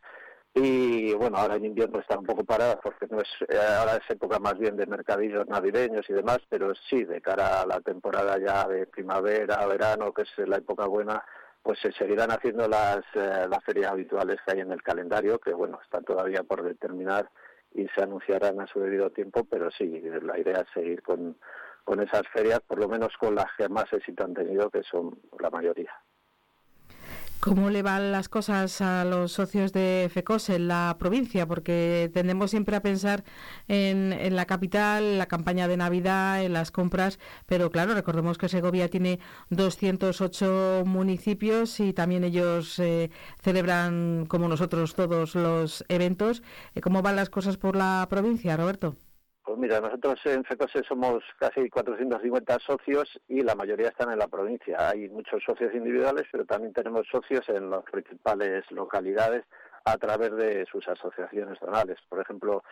[0.54, 4.10] y bueno, ahora en invierno está un poco parada porque no es eh, ahora es
[4.10, 8.38] época más bien de mercadillos navideños y demás, pero sí de cara a la temporada
[8.38, 11.22] ya de primavera, verano, que es la época buena,
[11.62, 15.52] pues se seguirán haciendo las, eh, las ferias habituales que hay en el calendario, que
[15.52, 17.30] bueno, están todavía por determinar
[17.74, 21.36] y se anunciarán a su debido tiempo, pero sí, la idea es seguir con,
[21.84, 25.18] con esas ferias, por lo menos con las que más éxito han tenido, que son
[25.38, 25.92] la mayoría.
[27.40, 31.46] ¿Cómo le van las cosas a los socios de FECOS en la provincia?
[31.46, 33.22] Porque tendemos siempre a pensar
[33.68, 38.48] en, la capital, en la campaña de Navidad, en las compras, pero claro, recordemos que
[38.48, 39.20] Segovia tiene
[39.50, 46.42] 208 municipios y también ellos eh, celebran, como nosotros todos, los eventos.
[46.74, 48.96] Eh, ¿Cómo van las cosas por la provincia, Roberto?
[49.48, 54.28] Pues mira, nosotros en FECOSE somos casi 450 socios y la mayoría están en la
[54.28, 54.90] provincia.
[54.90, 59.46] Hay muchos socios individuales, pero también tenemos socios en las principales localidades
[59.86, 61.96] a través de sus asociaciones zonales.
[62.10, 62.62] Por ejemplo,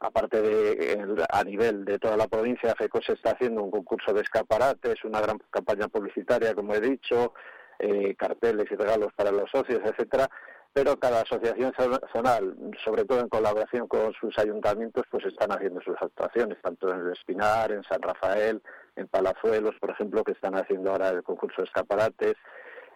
[0.00, 5.02] aparte de a nivel de toda la provincia, FECOSE está haciendo un concurso de escaparates,
[5.06, 7.32] una gran campaña publicitaria, como he dicho,
[7.78, 10.28] eh, carteles y regalos para los socios, etcétera,
[10.76, 11.72] pero cada asociación
[12.12, 17.10] zonal, sobre todo en colaboración con sus ayuntamientos, pues están haciendo sus actuaciones, tanto en
[17.12, 18.60] Espinar, en San Rafael,
[18.94, 22.34] en Palazuelos, por ejemplo, que están haciendo ahora el concurso de escaparates,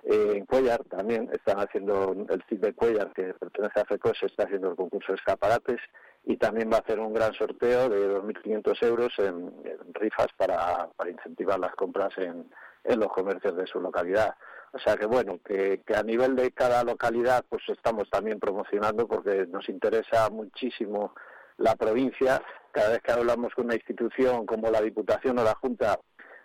[0.03, 4.45] eh, en Cuellar también están haciendo el CIP de Cuellar, que pertenece a FECOS, está
[4.45, 5.81] haciendo el concurso de escaparates
[6.27, 9.55] y también va a hacer un gran sorteo de 2.500 euros en,
[9.95, 12.45] rifas para, incentivar las compras en,
[12.85, 14.35] los comercios de su localidad.
[14.73, 19.47] O sea que bueno, que, a nivel de cada localidad pues estamos también promocionando porque
[19.47, 21.15] nos interesa muchísimo
[21.57, 22.43] la provincia.
[22.71, 25.99] Cada vez que hablamos con una institución como la Diputación o la Junta,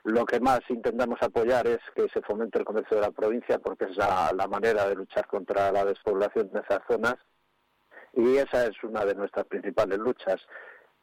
[0.04, 3.86] lo que más intentamos apoyar es que se fomente el comercio de la provincia porque
[3.86, 7.16] es la, manera de luchar contra la despoblación de esas zonas
[8.14, 10.42] y esa es una de nuestras principales luchas.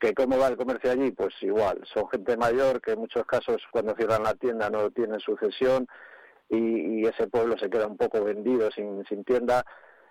[0.00, 1.12] ¿Que ¿Cómo va el comercio allí?
[1.12, 5.20] Pues igual, son gente mayor que en muchos casos cuando cierran la tienda no tienen
[5.20, 5.86] sucesión
[6.52, 9.64] y, ese pueblo se queda un poco vendido sin, sin tienda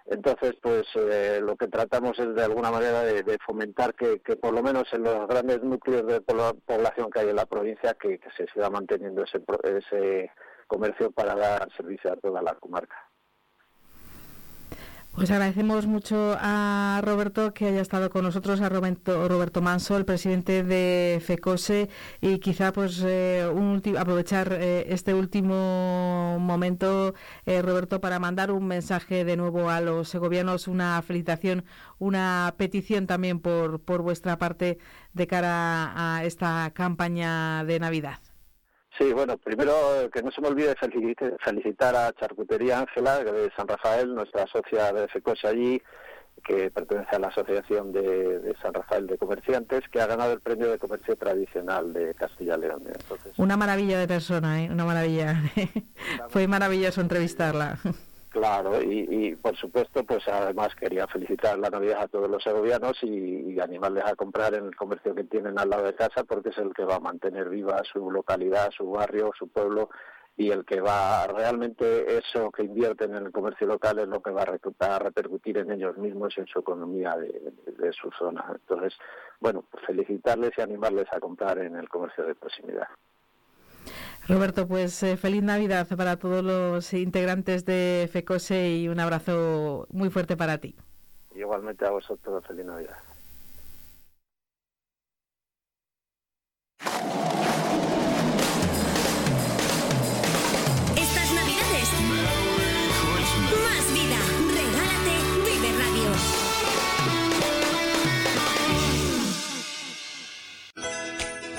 [0.06, 4.64] entonces, pues eh, lo que tratamos es de alguna manera de, fomentar que, por lo
[4.64, 8.70] menos en los grandes núcleos de población que hay en la provincia, que, se siga
[8.70, 10.32] manteniendo ese, ese
[10.68, 13.11] comercio para dar servicio a toda la comarca.
[15.14, 20.06] Pues agradecemos mucho a Roberto que haya estado con nosotros, a Roberto, Roberto Manso, el
[20.06, 21.90] presidente de FECOSE,
[22.22, 23.46] y quizá pues eh,
[24.00, 27.14] aprovechar eh, este último momento,
[27.46, 31.66] eh, Roberto, para mandar un mensaje de nuevo a los segovianos, una felicitación,
[32.00, 34.78] una petición también por, por vuestra parte
[35.14, 38.31] de cara a esta campaña de Navidad.
[39.02, 39.74] Sí, bueno, primero
[40.14, 45.08] que no se me olvide felicitar a Charcutería Ángela de San Rafael, nuestra socia de
[45.08, 45.82] FECOS allí,
[46.46, 50.70] que pertenece a la Asociación de, San Rafael de Comerciantes, que ha ganado el premio
[50.70, 52.84] de comercio tradicional de Castilla y León.
[53.38, 54.70] Una maravilla de persona, ¿eh?
[54.70, 55.36] una maravilla.
[56.30, 57.80] Fue maravilloso entrevistarla.
[58.32, 63.60] Claro, y, por supuesto, pues además quería felicitar la Navidad a todos los segovianos y,
[63.60, 66.74] animarles a comprar en el comercio que tienen al lado de casa porque es el
[66.74, 69.90] que va a mantener viva su localidad, su barrio, su pueblo
[70.38, 74.32] y el que va realmente eso que invierten en el comercio local es lo que
[74.32, 78.46] va a, repercutir en ellos mismos y en su economía de, de su zona.
[78.50, 78.98] Entonces,
[79.42, 82.88] bueno, felicitarles y animarles a comprar en el comercio de proximidad.
[84.28, 90.10] Roberto, pues eh, feliz Navidad para todos los integrantes de FECOSE y un abrazo muy
[90.10, 90.76] fuerte para ti.
[91.36, 92.98] Igualmente a vosotros, feliz Navidad.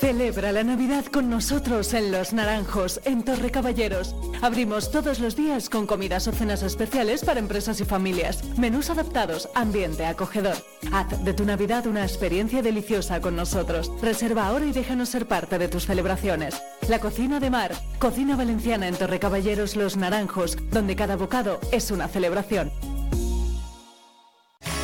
[0.00, 4.14] Celebra la Navidad con nosotros en Los Naranjos, en Torre Caballeros.
[4.40, 8.42] Abrimos todos los días con comidas o cenas especiales para empresas y familias.
[8.56, 10.56] Menús adaptados, ambiente acogedor.
[10.90, 13.92] Haz de tu Navidad una experiencia deliciosa con nosotros.
[14.00, 16.62] Reserva ahora y déjanos ser parte de tus celebraciones.
[16.88, 21.90] La cocina de mar, cocina valenciana en Torre Caballeros Los Naranjos, donde cada bocado es
[21.90, 22.72] una celebración.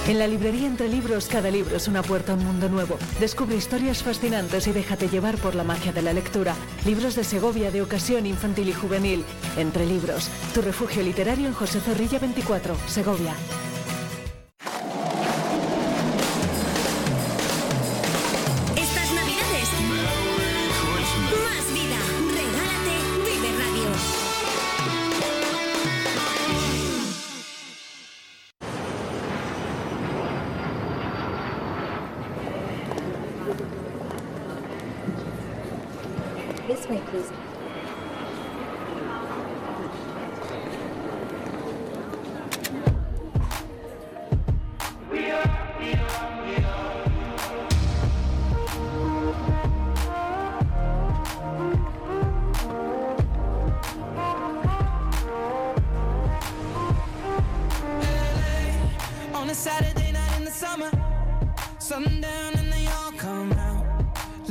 [0.09, 2.97] En la librería Entre Libros, cada libro es una puerta a un mundo nuevo.
[3.19, 6.55] Descubre historias fascinantes y déjate llevar por la magia de la lectura.
[6.85, 9.25] Libros de Segovia de ocasión infantil y juvenil.
[9.57, 13.35] Entre Libros, tu refugio literario en José Zorrilla 24, Segovia.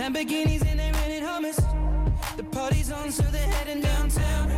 [0.05, 1.57] Lamborghinis and they rented hummus.
[2.37, 4.51] The party's on, so they're heading downtown.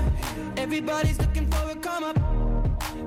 [0.57, 2.17] Everybody's looking for a come up,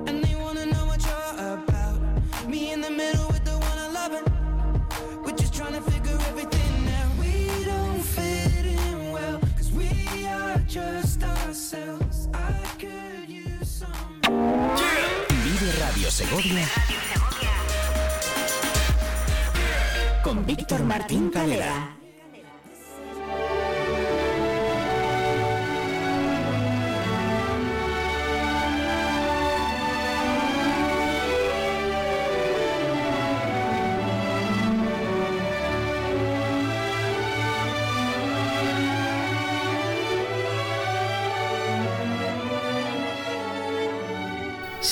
[0.07, 2.01] and they wanna know what you're about.
[2.47, 4.25] Me in the middle with the one I love it.
[5.23, 7.11] We're just trying to figure everything out.
[7.19, 12.27] We don't fit in well, cause we are just ourselves.
[12.33, 14.19] I could use some.
[15.43, 16.65] Vive Radio Segovia
[20.23, 22.00] con Víctor Martín Calera.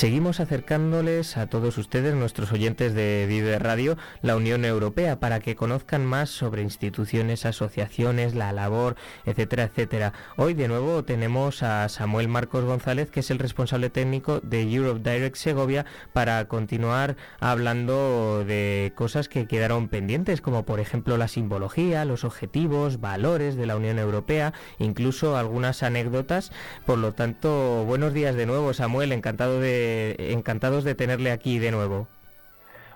[0.00, 5.56] Seguimos acercándoles a todos ustedes, nuestros oyentes de Vive Radio, la Unión Europea, para que
[5.56, 8.96] conozcan más sobre instituciones, asociaciones, la labor,
[9.26, 10.14] etcétera, etcétera.
[10.38, 15.02] Hoy de nuevo tenemos a Samuel Marcos González, que es el responsable técnico de Europe
[15.04, 15.84] Direct Segovia,
[16.14, 23.02] para continuar hablando de cosas que quedaron pendientes, como por ejemplo la simbología, los objetivos,
[23.02, 26.52] valores de la Unión Europea, incluso algunas anécdotas.
[26.86, 31.70] Por lo tanto, buenos días de nuevo, Samuel, encantado de encantados de tenerle aquí de
[31.70, 32.08] nuevo.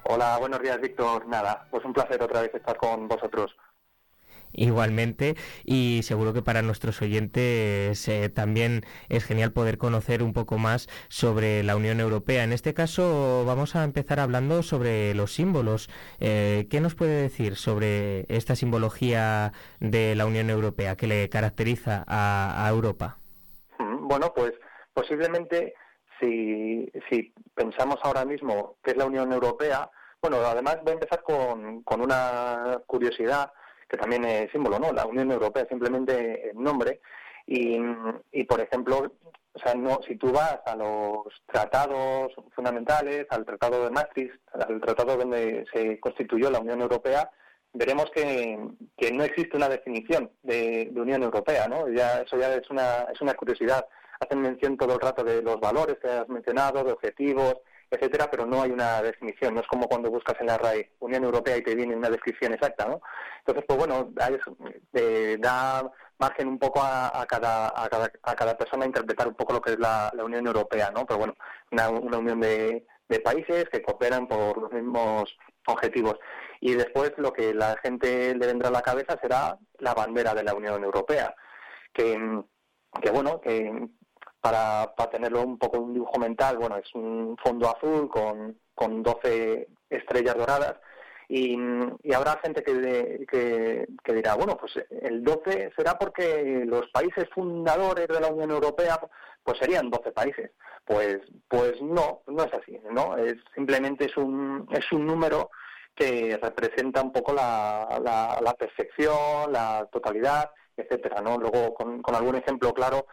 [0.04, 1.26] Hola, buenos días, Víctor.
[1.26, 3.56] Nada, pues un placer otra vez estar con vosotros.
[4.56, 5.34] Igualmente,
[5.64, 10.88] y seguro que para nuestros oyentes eh, también es genial poder conocer un poco más
[11.08, 12.44] sobre la Unión Europea.
[12.44, 15.90] En este caso vamos a empezar hablando sobre los símbolos.
[16.20, 22.04] Eh, ¿Qué nos puede decir sobre esta simbología de la Unión Europea que le caracteriza
[22.06, 23.18] a, a Europa?
[24.02, 24.52] Bueno, pues
[24.92, 25.74] posiblemente
[26.20, 26.90] si,
[27.54, 29.90] pensamos ahora mismo qué es la Unión Europea,
[30.20, 33.52] bueno, además voy a empezar con, una curiosidad
[33.88, 34.92] que también es símbolo, ¿no?
[34.92, 37.00] La Unión Europea simplemente el nombre
[37.46, 39.12] y, por ejemplo,
[39.52, 44.80] o sea, no, si tú vas a los tratados fundamentales, al Tratado de Maastricht, al
[44.80, 47.30] tratado donde se constituyó la Unión Europea,
[47.74, 48.58] veremos que,
[49.12, 51.86] no existe una definición de, Unión Europea, ¿no?
[51.86, 53.86] Eso ya es una, es una curiosidad
[54.24, 57.56] hacen mención todo el rato de los valores que has mencionado, de objetivos,
[57.90, 59.54] etcétera, pero no hay una definición.
[59.54, 62.52] No es como cuando buscas en la RAE Unión Europea y te viene una descripción
[62.52, 63.00] exacta, ¿no?
[63.38, 64.12] Entonces, pues bueno,
[64.92, 69.34] eh, da margen un poco a, cada, a, cada, a cada persona a interpretar un
[69.34, 71.04] poco lo que es la, Unión Europea, ¿no?
[71.06, 71.34] Pero bueno,
[71.72, 76.16] una, unión de, de países que cooperan por los mismos objetivos.
[76.60, 80.44] Y después lo que la gente le vendrá a la cabeza será la bandera de
[80.44, 81.34] la Unión Europea,
[81.92, 82.42] que,
[83.02, 83.88] que bueno, que
[84.44, 89.02] para, para tenerlo un poco un dibujo mental, bueno, es un fondo azul con, con
[89.02, 90.74] 12 estrellas doradas
[91.30, 91.56] y,
[92.02, 97.24] y habrá gente que, que, que, dirá, bueno, pues el 12 será porque los países
[97.34, 99.00] fundadores de la Unión Europea
[99.42, 100.50] pues serían 12 países.
[100.84, 103.16] Pues pues no, no es así, ¿no?
[103.16, 105.48] Es simplemente es un es un número
[105.94, 111.38] que representa un poco la, la, la perfección, la totalidad, etcétera, ¿no?
[111.38, 113.06] Luego con, con algún ejemplo claro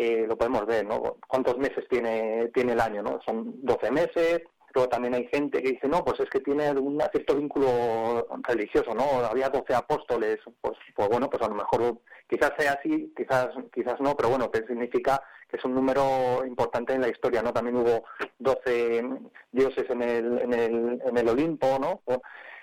[0.00, 1.16] eh, lo podemos ver, ¿no?
[1.26, 3.18] ¿Cuántos meses tiene, tiene el año, no?
[3.26, 4.42] Son 12 meses,
[4.72, 8.94] luego también hay gente que dice, no, pues es que tiene un cierto vínculo religioso,
[8.94, 9.26] ¿no?
[9.26, 14.00] Había 12 apóstoles, pues, pues bueno, pues a lo mejor quizás sea así, quizás quizás
[14.00, 17.52] no, pero bueno, que significa que es un número importante en la historia, ¿no?
[17.52, 18.04] También hubo
[18.38, 19.02] 12
[19.50, 22.02] dioses en el, en el, en el Olimpo, ¿no?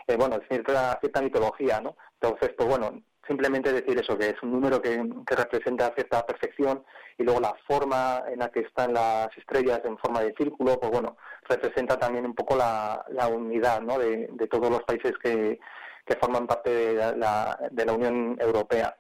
[0.08, 1.98] Eh, bueno, cierta, cierta mitología, ¿no?
[2.22, 6.84] Entonces, pues bueno, simplemente decir eso, que es un número que, que, representa cierta perfección
[7.18, 10.92] y luego la forma en la que están las estrellas en forma de círculo, pues
[10.92, 11.18] bueno,
[11.48, 13.98] representa también un poco la, unidad ¿no?
[13.98, 15.60] de, todos los países que,
[16.06, 18.98] que forman parte de la, de la Unión Europea.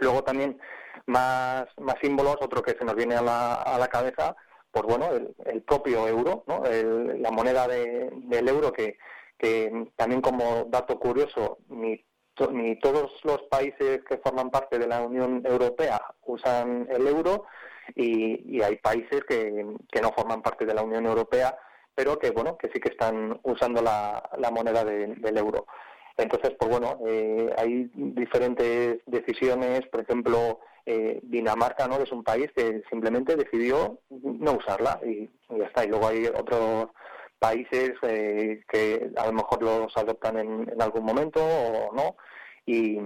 [0.00, 0.58] Luego también
[1.06, 1.66] más,
[2.02, 4.36] símbolos, otro que se nos viene a la, a la cabeza,
[4.70, 6.64] pues bueno, el, el propio euro, ¿no?
[6.64, 8.98] El, la moneda de, del euro que,
[9.38, 12.04] que también como dato curioso, ni
[12.52, 17.44] ni todos los países que forman parte de la Unión Europea usan el euro
[17.94, 19.64] y, y hay países que,
[20.00, 21.56] no forman parte de la Unión Europea,
[21.94, 25.66] pero que bueno, que sí que están usando la, moneda de, del euro.
[26.16, 31.96] Entonces, pues bueno, eh, hay diferentes decisiones, por ejemplo, eh, Dinamarca, ¿no?
[31.96, 35.84] Es un país que simplemente decidió no usarla y, ya está.
[35.84, 36.88] Y luego hay otros
[37.40, 42.16] países eh, que a lo mejor los adoptan en, algún momento o no
[42.66, 42.98] y,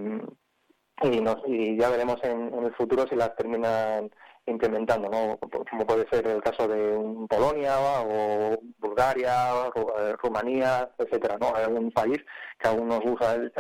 [1.03, 4.11] y, ya veremos en, en, el futuro si las terminan
[4.47, 5.39] implementando, ¿no?
[5.71, 9.33] como puede ser el caso de Polonia o Bulgaria,
[9.75, 11.55] eh, Rumanía, etcétera, ¿no?
[11.55, 12.19] Hay un país
[12.59, 13.53] que aún no usa el,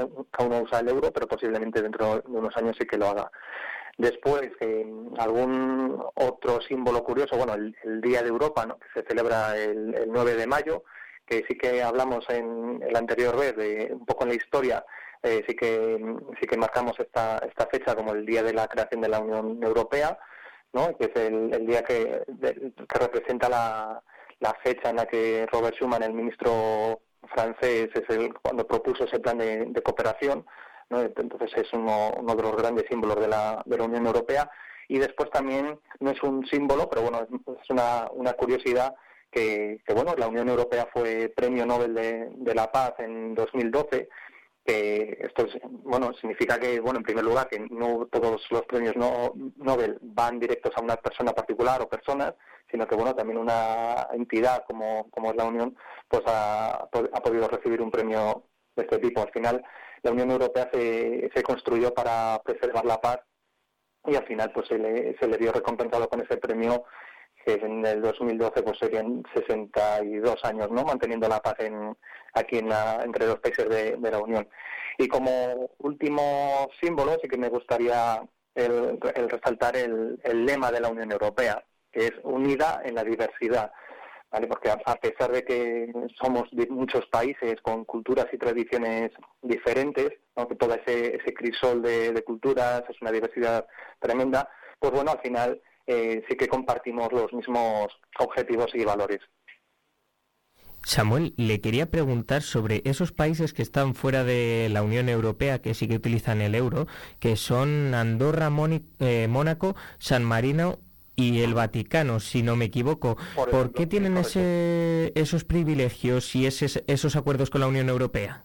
[0.62, 3.30] usa el euro, pero posiblemente dentro de unos años sí que lo haga.
[3.96, 4.50] Después,
[5.18, 8.78] algún otro símbolo curioso, bueno, el, Día de Europa, ¿no?
[8.78, 10.82] que se celebra el, el 9 de mayo,
[11.26, 14.84] que sí que hablamos en el anterior vez de un poco en la historia
[15.22, 15.98] eh, sí que
[16.38, 19.58] sí que marcamos esta esta fecha como el día de la creación de la Unión
[19.62, 20.18] Europea
[20.98, 24.02] que es el, día que, que representa la,
[24.62, 29.38] fecha en la que Robert Schuman, el ministro francés, es el cuando propuso ese plan
[29.38, 30.44] de, cooperación.
[30.90, 34.50] Entonces es uno, de los grandes símbolos de la, Unión Europea.
[34.88, 37.26] Y después también no es un símbolo, pero bueno,
[37.60, 38.94] es una, curiosidad
[39.30, 44.08] que, bueno, la Unión Europea fue Premio Nobel de, la Paz en 2012
[44.66, 45.46] que esto
[45.82, 50.40] bueno significa que bueno en primer lugar que no todos los premios no, Nobel van
[50.40, 52.32] directos a una persona particular o personas
[52.70, 55.76] sino que bueno también una entidad como, como es la Unión
[56.08, 59.62] pues ha podido recibir un premio de este tipo al final
[60.04, 63.20] la Unión Europea se, construyó para preservar la paz
[64.06, 66.84] y al final pues se le, se le dio recompensado con ese premio
[67.44, 70.84] que en el 2012 pues serían 62 años, ¿no?
[70.84, 71.56] Manteniendo la paz
[72.34, 72.72] aquí en
[73.04, 74.48] entre los países de, la Unión.
[74.98, 78.22] Y como último símbolo, sí que me gustaría
[78.54, 83.72] el, resaltar el, lema de la Unión Europea, que es unida en la diversidad.
[84.48, 89.12] Porque a, pesar de que somos muchos países con culturas y tradiciones
[89.42, 93.66] diferentes, aunque todo ese, ese crisol de, de culturas es una diversidad
[94.00, 94.48] tremenda,
[94.80, 99.20] pues bueno, al final eh, sí que compartimos los mismos objetivos y valores.
[100.84, 105.72] Samuel, le quería preguntar sobre esos países que están fuera de la Unión Europea, que
[105.72, 106.86] sí que utilizan el euro,
[107.20, 108.50] que son Andorra,
[109.00, 110.78] eh, Mónaco, San Marino
[111.16, 113.16] y el Vaticano, si no me equivoco.
[113.50, 118.44] Por, qué tienen ese, esos privilegios y esos acuerdos con la Unión Europea?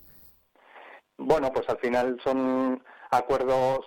[1.17, 3.79] Bueno, pues al final son acuerdos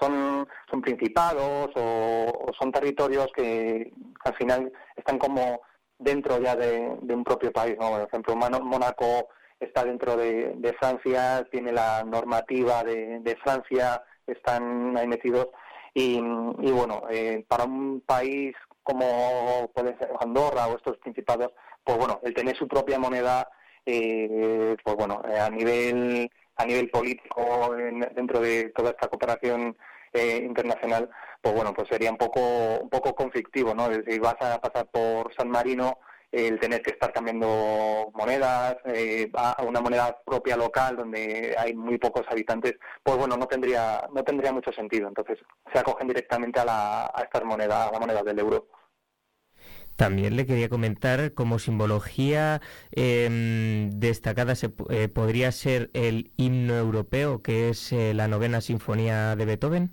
[0.00, 3.92] son, son principados o, son territorios que
[4.24, 5.60] al final están como
[5.98, 7.76] dentro ya de, un propio país.
[7.80, 7.90] ¿no?
[7.90, 9.28] Por ejemplo, Mónaco
[9.60, 15.48] está dentro de, Francia, tiene la normativa de, Francia, están ahí metidos.
[15.94, 16.20] Y,
[16.72, 19.70] bueno, eh, para un país como
[20.20, 21.52] Andorra o estos principados,
[21.84, 23.48] pues bueno, el tener su propia moneda,
[23.86, 27.74] eh, pues bueno, eh, a nivel a nivel político
[28.14, 29.76] dentro de toda esta cooperación
[30.12, 32.40] eh, internacional, pues bueno, pues sería un poco
[32.80, 33.88] un poco conflictivo, ¿no?
[34.06, 35.98] Si vas a pasar por San Marino,
[36.34, 41.98] el tener que estar cambiando monedas eh, a una moneda propia local donde hay muy
[41.98, 45.08] pocos habitantes, pues bueno, no tendría no tendría mucho sentido.
[45.08, 45.38] Entonces
[45.72, 48.66] se acogen directamente a, la, a estas monedas, a la moneda del euro.
[49.96, 52.60] También le quería comentar como simbología
[52.90, 59.36] em, destacada se, eh, podría ser el himno europeo, que es eh, la novena sinfonía
[59.36, 59.90] de Beethoven.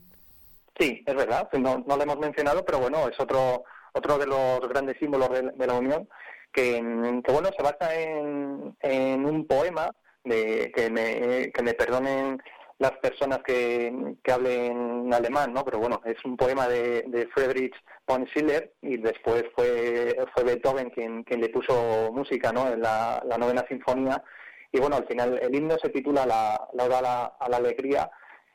[0.80, 3.64] Sí, es verdad, no, no lo hemos mencionado, pero bueno, es otro
[3.94, 6.08] otro de los grandes símbolos de, la Unión,
[6.52, 9.90] que, bueno, se basa en, un poema
[10.24, 12.42] de, que, me, que me perdonen
[12.82, 13.94] las personas que,
[14.32, 15.64] hablen alemán, ¿no?
[15.64, 17.76] Pero bueno, es un poema de, de Friedrich
[18.08, 22.68] von Schiller y después fue, fue Beethoven quien, quien le puso música, ¿no?
[22.68, 24.24] En la, la novena sinfonía.
[24.72, 27.58] Y bueno, al final el himno se titula La, la Oda a la, a la
[27.58, 28.10] Alegría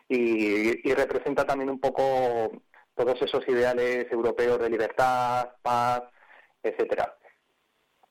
[0.09, 2.03] y, y, representa también un poco
[2.97, 6.03] todos esos ideales europeos de libertad, paz,
[6.63, 7.15] etcétera.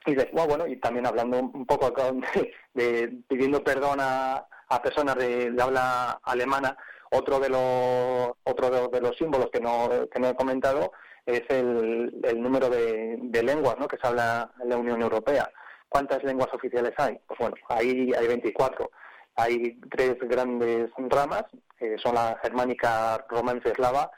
[0.05, 2.11] Y después, bueno, y también hablando un poco acá
[2.73, 4.47] de, pidiendo perdón a,
[4.83, 6.77] personas de, habla alemana,
[7.11, 10.91] otro de los otro de, los símbolos que no, que no he comentado
[11.25, 13.87] es el, número de, de lenguas ¿no?
[13.87, 15.49] que se habla en la Unión Europea.
[15.89, 17.17] ¿Cuántas lenguas oficiales hay?
[17.27, 18.91] Pues bueno, ahí hay 24.
[19.37, 21.45] Hay tres grandes ramas,
[21.77, 24.11] que son la germánica, romance, eslava,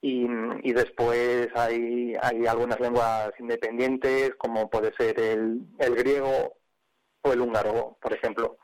[0.00, 0.26] y,
[0.62, 6.54] y, después hay, hay algunas lenguas independientes, como puede ser el, el griego
[7.22, 8.58] o el húngaro, por ejemplo.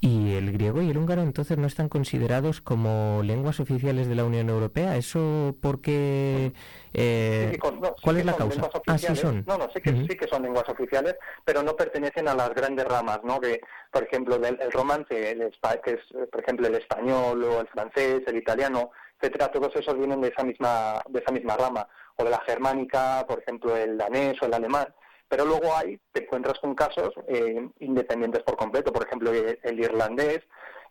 [0.00, 4.24] ¿Y el griego y el húngaro entonces no están considerados como lenguas oficiales de la
[4.24, 4.96] Unión Europea?
[4.96, 6.52] ¿Eso porque
[6.92, 7.56] eh,
[8.02, 8.68] ¿Cuál es la causa?
[8.88, 9.44] Ah, sí son.
[9.46, 11.14] No, no, sí que, sí que son lenguas oficiales,
[11.44, 13.40] pero no pertenecen a las grandes ramas, ¿no?
[13.40, 13.60] Que,
[13.92, 15.52] por ejemplo, el, romance, el,
[15.84, 20.20] que es, por ejemplo, el español o el francés, el italiano, etcétera, todos esos vienen
[20.20, 24.40] de esa misma, de esa misma rama, o de la germánica, por ejemplo, el danés
[24.42, 24.86] o el alemán.
[25.28, 30.40] Pero luego hay, te encuentras con casos eh, independientes por completo, por ejemplo, el, irlandés,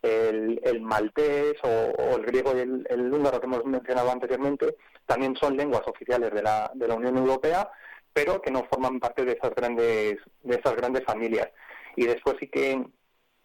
[0.02, 5.82] el, maltés o, el griego y el, húngaro que hemos mencionado anteriormente, también son lenguas
[5.86, 7.70] oficiales de la, de la Unión Europea,
[8.12, 11.48] pero que no forman parte de esas grandes, de esas grandes familias.
[11.96, 12.84] Y después sí que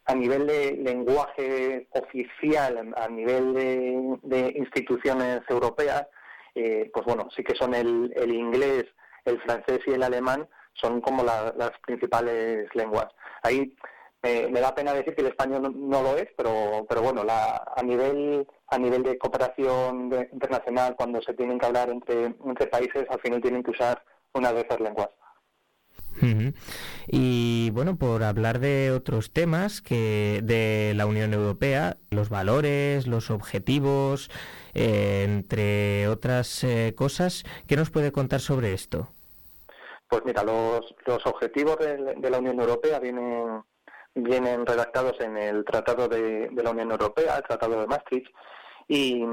[0.06, 3.54] a nivel de lenguaje oficial, a nivel
[4.24, 6.08] de, instituciones europeas,
[6.56, 8.86] eh, pues bueno, sí que son el, inglés,
[9.26, 13.08] el francés y el alemán, son como las principales lenguas.
[13.44, 13.76] Ahí
[14.24, 17.64] eh, me da pena decir que el español no, lo es, pero, pero bueno, la,
[17.76, 23.06] a nivel a nivel de cooperación internacional, cuando se tienen que hablar entre, entre países,
[23.10, 24.02] al final tienen que usar
[24.34, 25.10] una de esas lenguas.
[27.08, 33.32] Y bueno, por hablar de otros temas que de la Unión Europea, los valores, los
[33.32, 34.30] objetivos,
[34.74, 39.10] eh, entre otras eh, cosas, ¿qué nos puede contar sobre esto?
[40.08, 43.64] Pues mira, los, los objetivos de, la Unión Europea vienen,
[44.14, 48.28] vienen redactados en el Tratado de la Unión Europea, el Tratado de Maastricht,
[48.88, 49.24] y,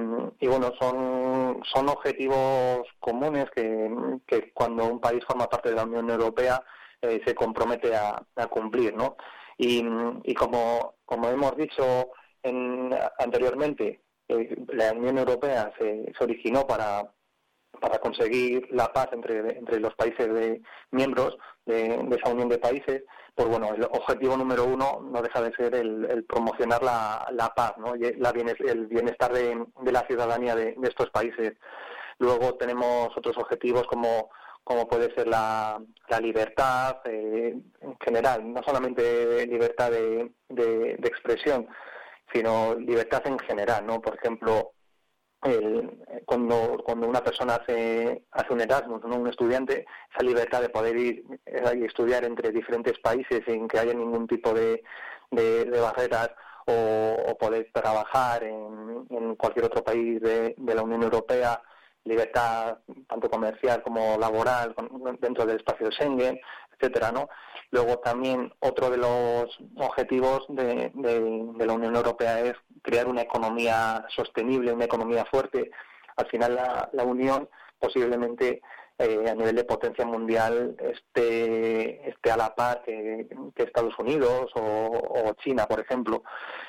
[0.47, 3.91] bueno, son, son objetivos comunes que,
[4.27, 6.63] que, cuando un país forma parte de la Unión Europea
[7.03, 9.17] eh, se compromete a, cumplir, ¿no?
[9.57, 9.85] Y,
[10.25, 12.11] y como, como hemos dicho
[12.43, 17.11] en, anteriormente, eh, la Unión Europea se, se originó para,
[17.81, 23.05] para conseguir la paz entre, entre los países de, miembros de, esa unión de países,
[23.35, 27.95] pues bueno, el objetivo número uno no deja de ser el, promocionar la, paz, ¿no?
[27.95, 31.55] la el bienestar de, la ciudadanía de, estos países.
[32.19, 34.31] Luego tenemos otros objetivos como,
[34.65, 35.81] como puede ser la,
[36.21, 41.69] libertad eh, en general, no solamente libertad de, de expresión,
[42.33, 44.01] sino libertad en general, ¿no?
[44.01, 44.73] Por ejemplo,
[45.43, 51.25] el, cuando, cuando una persona hace, un Erasmus, un estudiante, esa libertad de poder ir
[51.47, 54.83] y estudiar entre diferentes países sin que haya ningún tipo de,
[55.31, 56.31] barreras
[56.67, 61.63] o, poder trabajar en, cualquier otro país de, la Unión Europea,
[62.05, 62.79] libertad
[63.09, 64.75] tanto comercial como laboral
[65.21, 66.41] dentro del espacio de Schengen,
[66.73, 67.29] etcétera, ¿no?
[67.71, 70.91] Luego también otro de los objetivos de,
[71.59, 75.71] la Unión Europea es crear una economía sostenible, una economía fuerte.
[76.17, 78.63] Al final la, Unión posiblemente
[78.99, 85.35] eh, a nivel de potencia mundial esté, esté a la par que, Estados Unidos o,
[85.45, 86.23] China, por ejemplo.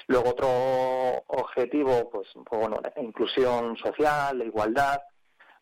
[0.07, 0.49] Luego otro
[1.27, 5.01] objetivo, pues, pues bueno, la inclusión social, la igualdad,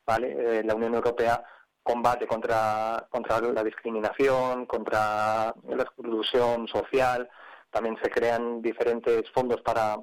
[0.07, 0.59] ¿vale?
[0.59, 1.43] Eh, la Unión Europea
[1.83, 7.29] combate contra, contra la discriminación, contra la exclusión social.
[7.69, 9.97] También se crean diferentes fondos para,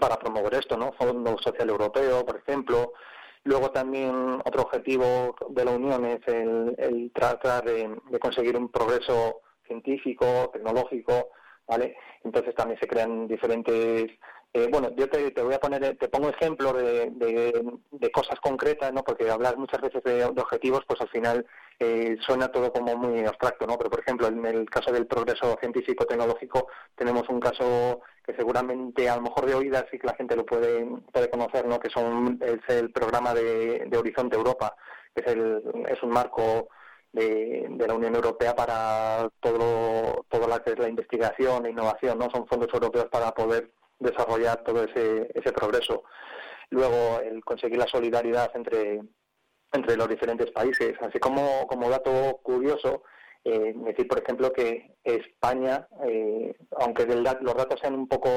[0.00, 0.92] para promover esto, ¿no?
[0.92, 2.92] Fondo Social Europeo, por ejemplo.
[3.44, 9.40] Luego también otro objetivo de la Unión es el, tratar de, de, conseguir un progreso
[9.66, 11.30] científico, tecnológico,
[11.66, 11.96] ¿vale?
[12.24, 14.10] Entonces también se crean diferentes
[14.54, 19.04] eh, bueno, yo te, voy a poner, te pongo ejemplos de, cosas concretas, ¿no?
[19.04, 21.46] Porque hablar muchas veces de, objetivos, pues al final
[21.78, 23.76] eh, suena todo como muy abstracto, ¿no?
[23.76, 29.16] Pero por ejemplo, en el caso del progreso científico-tecnológico tenemos un caso que seguramente a
[29.16, 31.78] lo mejor de oídas sí que la gente lo puede, puede conocer, ¿no?
[31.78, 34.74] Que son es el programa de, Horizonte Europa,
[35.14, 36.68] que es, el, es un marco
[37.12, 42.30] de, de, la Unión Europea para todo, todo es la investigación e innovación, ¿no?
[42.30, 46.04] Son fondos europeos para poder desarrollar todo ese, ese progreso.
[46.70, 49.00] Luego, el conseguir la solidaridad entre,
[49.96, 50.94] los diferentes países.
[51.00, 53.02] Así como, como dato curioso,
[53.44, 58.30] eh, decir, por ejemplo, que España, eh, aunque los datos sean un poco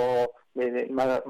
[0.89, 1.21] más,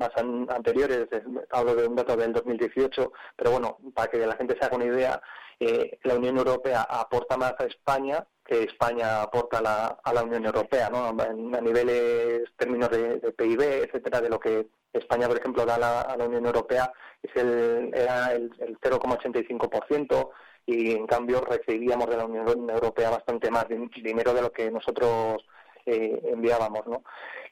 [0.50, 1.08] anteriores,
[1.52, 4.86] hablo de un dato del 2018, pero bueno, para que la gente se haga una
[4.86, 5.22] idea,
[5.60, 10.24] eh, la Unión Europea aporta más a España que España aporta a la, a la
[10.24, 11.06] Unión Europea, ¿no?
[11.08, 16.26] A niveles, términos de, PIB, etcétera, de lo que España, por ejemplo, da a la,
[16.26, 16.92] Unión Europea,
[17.22, 20.32] es el, era el, el 0,85%,
[20.66, 25.44] y en cambio recibíamos de la Unión Europea bastante más dinero de lo que nosotros
[25.86, 27.04] eh, enviábamos, ¿no?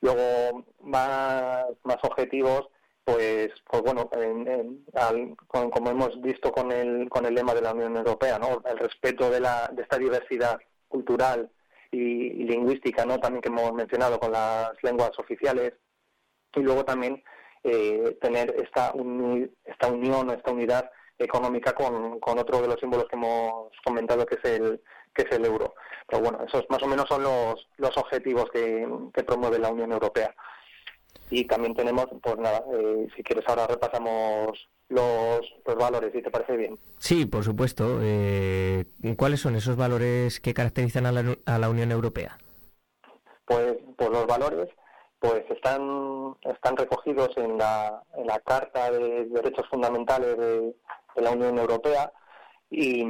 [0.02, 1.66] Luego, más,
[2.04, 2.70] objetivos,
[3.04, 4.10] pues, pues bueno,
[5.50, 8.62] como hemos visto con el, con el lema de la Unión Europea, ¿no?
[8.66, 11.52] El respeto de, la, de esta diversidad cultural
[11.92, 13.20] y, lingüística, ¿no?
[13.20, 15.74] También que hemos mencionado con las lenguas oficiales
[16.56, 17.24] y luego también
[17.64, 18.94] eh, tener esta,
[19.66, 24.36] esta unión esta unidad económica con, con otro de los símbolos que hemos comentado que
[24.36, 24.82] es el
[25.20, 25.76] que es el euro.
[26.08, 29.92] Pero bueno, esos más o menos son los, los objetivos que, que promueve la Unión
[29.92, 30.34] Europea.
[31.30, 36.32] Y también tenemos, pues nada, eh, si quieres ahora repasamos los, los valores, si te
[36.32, 36.80] parece bien.
[36.98, 38.00] Sí, por supuesto.
[38.02, 38.86] Eh,
[39.18, 42.38] ¿Cuáles son esos valores que caracterizan a la, a la Unión Europea?
[43.46, 44.70] Pues, pues los valores
[45.20, 50.76] pues están, están recogidos en la, en la Carta de Derechos Fundamentales de,
[51.18, 52.14] la Unión Europea
[52.70, 53.04] y,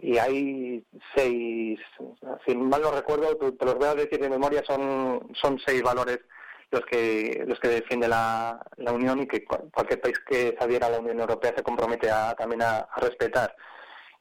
[0.00, 0.84] y, hay
[1.14, 1.80] seis,
[2.46, 6.20] si mal no recuerdo, te los voy a decir de memoria, son, son seis valores
[6.72, 10.86] los que los que defiende la, la Unión y que cualquier país que se adhiera
[10.86, 13.54] a la Unión Europea se compromete a, también a, respetar.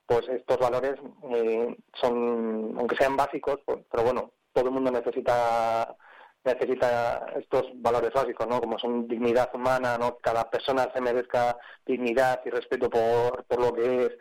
[0.06, 0.96] Pues estos valores
[1.34, 5.96] eh, son, aunque sean básicos, pues, pero bueno, todo el mundo necesita
[6.44, 8.60] necesita estos valores básicos, ¿no?
[8.60, 10.18] Como son dignidad humana, ¿no?
[10.18, 11.56] Cada persona se merezca
[11.86, 14.12] dignidad y respeto por, por lo que es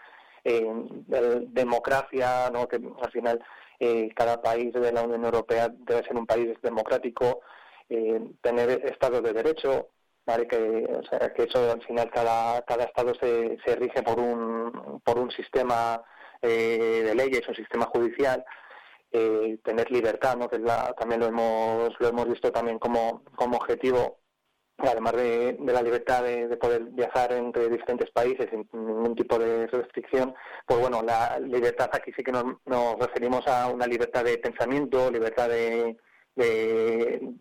[0.45, 0.73] eh,
[1.49, 2.67] democracia, ¿no?
[2.69, 3.45] Que al final
[3.79, 7.41] eh, cada país de la Unión Europea debe ser un país democrático,
[7.89, 9.89] eh, tener Estado de Derecho.
[10.49, 15.01] Que, o sea, que eso al final cada, cada Estado se, se rige por un,
[15.03, 16.01] por un sistema
[16.41, 18.45] eh, de leyes, un sistema judicial,
[19.13, 20.49] eh, tener libertad, ¿no?
[20.49, 24.20] que la, también lo hemos, lo hemos visto también como, como objetivo,
[24.89, 30.35] además de, la libertad de, poder viajar entre diferentes países sin ningún tipo de restricción,
[30.67, 32.45] pues bueno, la libertad aquí sí que nos,
[32.99, 35.97] referimos a una libertad de pensamiento, libertad de,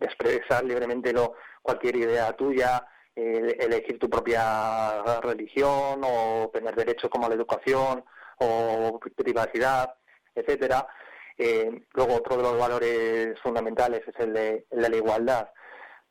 [0.00, 1.14] expresar libremente
[1.62, 8.04] cualquier idea tuya, elegir tu propia religión o tener derecho como la educación
[8.38, 9.94] o privacidad,
[10.34, 10.86] etcétera.
[11.42, 15.48] Eh, luego otro de los valores fundamentales es el de, la igualdad,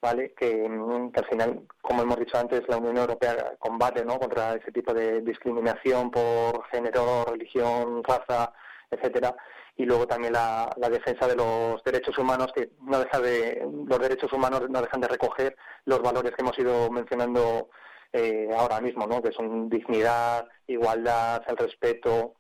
[0.01, 0.33] ¿vale?
[0.33, 4.19] Que, al final, como hemos dicho antes, la Unión Europea combate ¿no?
[4.19, 8.53] contra ese tipo de discriminación por género, religión, raza,
[8.89, 9.35] etcétera
[9.75, 14.33] y luego también la, defensa de los derechos humanos que no deja de los derechos
[14.33, 17.69] humanos no dejan de recoger los valores que hemos ido mencionando
[18.11, 22.33] eh, ahora mismo no que son dignidad igualdad el respeto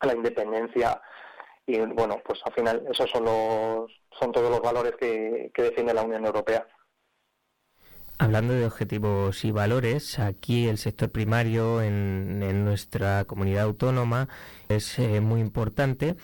[0.00, 1.00] la independencia
[1.66, 6.02] y bueno, pues al final esos son los son todos los valores que defiende la
[6.02, 6.66] Unión Europea.
[8.18, 14.28] Hablando de objetivos y valores, aquí el sector primario en, nuestra comunidad autónoma
[14.76, 16.16] es eh, muy importante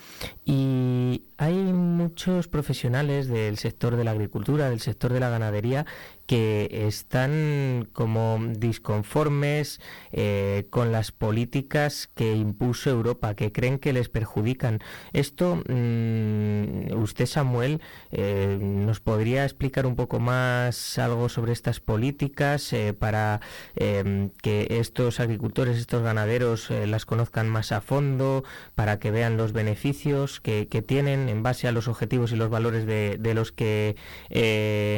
[0.45, 5.85] y hay muchos profesionales del sector de la agricultura, del sector de la ganadería,
[6.25, 9.79] que están como disconformes
[10.11, 14.79] eh, con las políticas que impuso Europa, que creen que les perjudican.
[15.13, 17.81] Esto, mm, usted Samuel,
[18.11, 23.39] eh, ¿nos podría explicar un poco más algo sobre estas políticas para
[23.75, 28.38] que estos agricultores, estos ganaderos las conozcan más a fondo,
[28.75, 32.85] para que vean los beneficios que, tienen en base a los objetivos y los valores
[32.85, 33.95] de, los que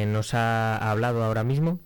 [0.08, 1.78] nos ha hablado ahora mismo?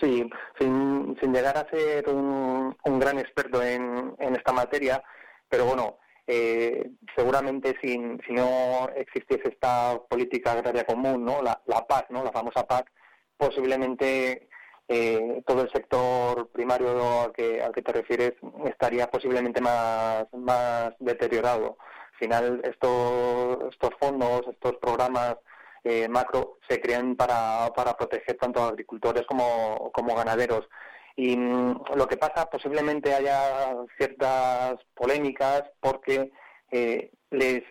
[0.00, 0.28] Sí,
[0.58, 5.02] sin, sin llegar a ser un, gran experto en, esta materia,
[5.48, 7.94] pero bueno, eh, seguramente si,
[8.26, 11.42] si no existiese esta política agraria común, ¿no?
[11.42, 12.24] la, la PAC, ¿no?
[12.24, 12.90] la famosa PAC,
[13.36, 14.48] posiblemente
[14.88, 18.34] eh, todo el sector primario al que, al que te refieres
[18.66, 21.76] estaría posiblemente más, más deteriorado.
[22.12, 25.36] Al final, estos, estos fondos, estos programas
[25.84, 30.68] eh, macro se crean para, para proteger tanto a agricultores como, como ganaderos.
[31.16, 36.30] Y mm, lo que pasa, posiblemente haya ciertas polémicas porque
[36.70, 37.62] eh, les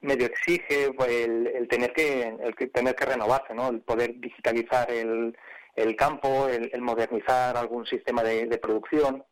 [0.00, 3.68] medio exige pues, el, tener que el tener que renovarse, ¿no?
[3.68, 5.36] el poder digitalizar el,
[5.76, 9.24] el campo, el, modernizar algún sistema de, producción,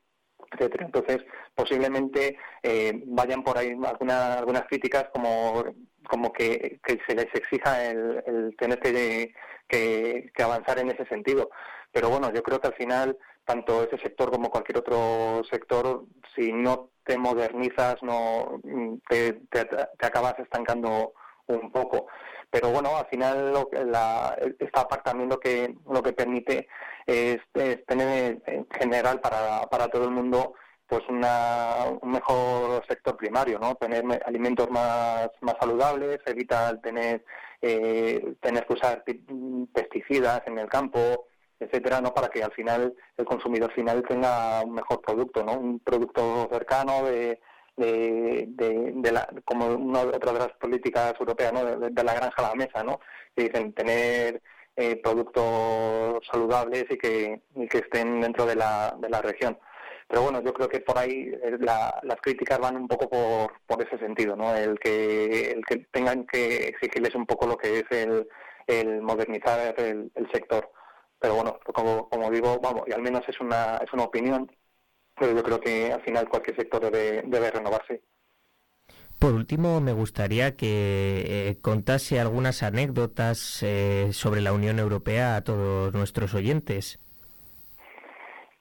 [0.52, 0.86] etcétera.
[0.86, 1.24] Entonces,
[1.54, 5.64] posiblemente eh, vayan por ahí algunas algunas críticas como
[6.08, 9.32] como que, se les exija el, tener que,
[9.68, 11.50] que, avanzar en ese sentido.
[11.92, 16.52] Pero bueno, yo creo que al final, tanto ese sector como cualquier otro sector, si
[16.52, 18.60] no te modernizas, no
[19.08, 19.60] te, te,
[20.00, 21.14] acabas estancando
[21.46, 22.06] un poco.
[22.54, 26.68] Pero bueno, al final lo, la, esta PAC también lo que, lo que permite
[27.04, 30.54] es, es tener en general para, para todo el mundo
[30.86, 33.74] pues una, un mejor sector primario, ¿no?
[33.74, 37.24] Tener alimentos más, más saludables, evitar tener,
[37.60, 39.02] eh, tener que usar
[39.72, 41.26] pesticidas en el campo,
[41.58, 42.14] etcétera, ¿no?
[42.14, 45.54] Para que al final el consumidor final tenga un mejor producto, ¿no?
[45.54, 47.40] Un producto cercano de,
[47.76, 51.64] de, la, como una otra de las políticas europeas, ¿no?
[51.64, 53.00] De, la granja a la mesa, ¿no?
[53.36, 54.42] Que dicen tener
[54.76, 59.58] eh, productos saludables y que, y que estén dentro de la, de la región.
[60.08, 63.82] Pero bueno, yo creo que por ahí eh, las críticas van un poco por, por
[63.82, 64.54] ese sentido, ¿no?
[64.54, 68.28] El que, el que tengan que exigirles un poco lo que es el,
[68.66, 70.70] el modernizar el, sector.
[71.18, 74.50] pero bueno, como, como digo, vamos, y al menos es una, es una opinión,
[75.18, 78.02] pero yo creo que al final cualquier sector debe, debe renovarse.
[79.18, 85.42] Por último, me gustaría que eh, contase algunas anécdotas eh, sobre la Unión Europea a
[85.42, 86.98] todos nuestros oyentes.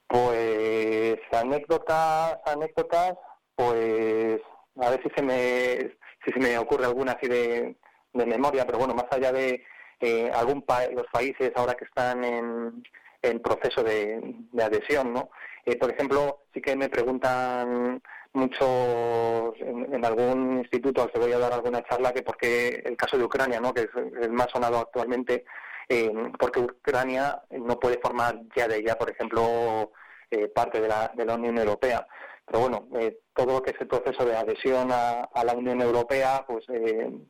[0.06, 3.14] Pues anécdotas, anécdotas,
[3.56, 4.40] pues
[4.80, 7.76] a ver si se me, si se me ocurre alguna así de,
[8.12, 9.64] de memoria, pero bueno, más allá de
[10.00, 12.82] eh, algún pa los países ahora que están en,
[13.22, 14.20] en proceso de,
[14.52, 15.30] de adhesión, ¿no?
[15.66, 18.00] Eh, por ejemplo, sí que me preguntan
[18.32, 23.18] muchos en, algún instituto al que voy a dar alguna charla que porque el caso
[23.18, 23.74] de Ucrania, ¿no?
[23.74, 23.90] que es
[24.22, 25.44] el más sonado actualmente,
[25.88, 29.92] eh, porque Ucrania no puede formar ya de ella, por ejemplo,
[30.30, 32.06] eh, parte de la, de la Unión Europea.
[32.46, 35.80] Pero bueno, eh, todo lo que es el proceso de adhesión a, a la Unión
[35.80, 36.64] Europea pues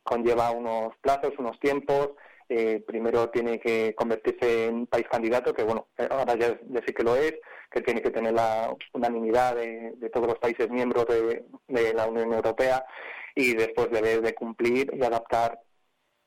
[0.02, 2.10] conlleva unos plazos, unos tiempos,
[2.48, 7.02] eh, primero tiene que convertirse en país candidato, que bueno, eh, ahora ya, sí que
[7.02, 7.34] lo es,
[7.74, 12.86] que tiene que tener la unanimidad de, todos los países miembros de, la Unión Europea
[13.34, 15.58] y después debe de cumplir y adaptar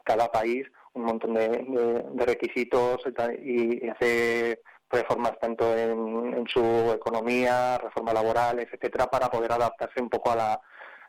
[0.04, 3.02] cada país un montón de, requisitos
[3.42, 10.32] y, hacer reformas tanto en, su economía, reformas laborales, etcétera, para poder adaptarse un poco
[10.32, 10.62] a la,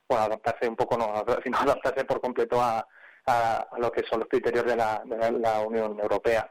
[0.09, 2.87] bueno, adaptarse un poco no, sino adaptarse por completo a,
[3.77, 5.03] lo que son los criterios de la,
[5.67, 6.51] Unión Europea.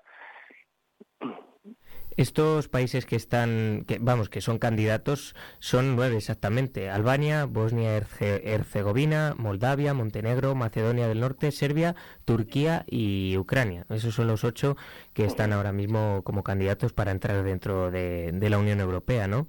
[2.17, 9.93] Estos países que están, que, vamos, que son candidatos, son nueve exactamente: Albania, Bosnia-Herzegovina, Moldavia,
[9.93, 11.95] Montenegro, Macedonia del Norte, Serbia,
[12.25, 13.85] Turquía y Ucrania.
[13.91, 14.75] Esos son los ocho
[15.13, 19.47] que están ahora mismo como candidatos para entrar dentro de, la Unión Europea, ¿no?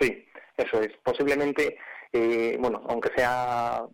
[0.00, 0.26] Sí,
[0.56, 0.88] eso es.
[1.04, 1.78] Posiblemente
[2.12, 3.84] eh, bueno, aunque sea,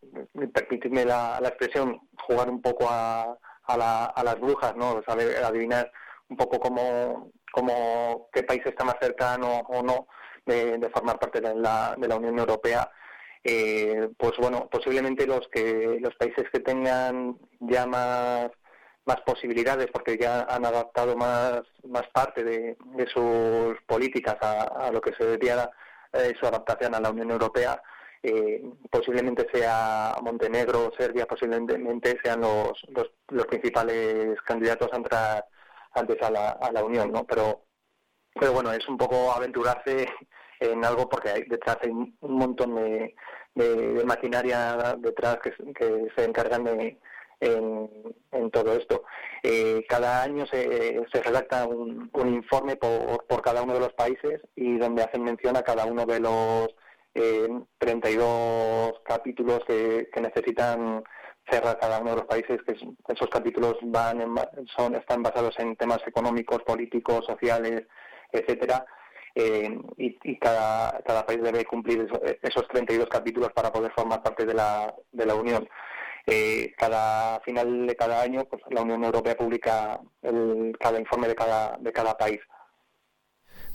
[0.55, 3.37] permitidme la, expresión, jugar un poco a,
[3.69, 5.03] las brujas, ¿no?
[5.07, 5.93] Saber adivinar
[6.33, 10.09] un poco cómo, cómo, qué país está más cercano o no
[10.47, 12.91] de, formar parte de la, de la Unión Europea.
[13.45, 18.51] Eh, pues bueno, posiblemente los que los países que tengan ya más
[19.05, 22.77] más posibilidades porque ya han adaptado más más parte de,
[23.13, 25.69] sus políticas a, lo que se debía
[26.13, 27.83] eh, su adaptación a la Unión Europea
[28.23, 32.73] eh, posiblemente sea Montenegro Serbia, posiblemente sean los,
[33.29, 35.45] los, principales candidatos a entrar
[35.95, 37.25] antes a la, a la Unión, ¿no?
[37.25, 37.65] Pero,
[38.35, 40.09] pero bueno, es un poco aventurarse
[40.61, 43.15] en algo porque hay, detrás hay un montón de,
[43.55, 46.99] de, maquinaria detrás que, que se encargan de,
[47.43, 49.05] en, todo esto.
[49.43, 53.93] Eh, cada año se, se redacta un, un informe por, por, cada uno de los
[53.95, 56.69] países y donde hacen mención a cada uno de los
[57.15, 61.03] eh, 32 capítulos que, necesitan
[61.51, 64.35] cerrar cada uno de los países, que esos capítulos van
[64.77, 67.85] son están basados en temas económicos, políticos, sociales,
[68.31, 68.85] etcétera.
[69.35, 72.07] Eh, y, cada, cada país debe cumplir
[72.43, 75.67] esos 32 capítulos para poder formar parte de la, de la Unión.
[76.27, 81.35] Eh, cada final de cada año, pues la Unión Europea publica el, cada informe de
[81.35, 82.41] cada, de cada país.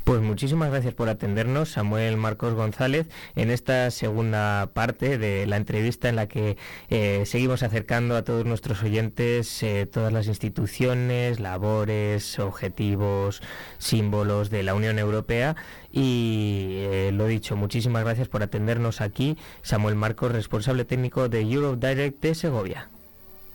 [0.07, 6.07] Pues muchísimas gracias por atendernos, Samuel Marcos González, en esta segunda parte de la entrevista
[6.07, 6.55] en la que
[6.89, 13.41] eh, seguimos acercando a todos nuestros oyentes eh, todas las instituciones, labores, objetivos,
[13.79, 15.57] símbolos de la Unión Europea.
[15.91, 21.85] Y eh, lo dicho, muchísimas gracias por atendernos aquí, Samuel Marcos, responsable técnico de Europe
[21.85, 22.87] Direct de Segovia.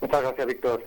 [0.01, 0.83] Muchas gracias, Víctor.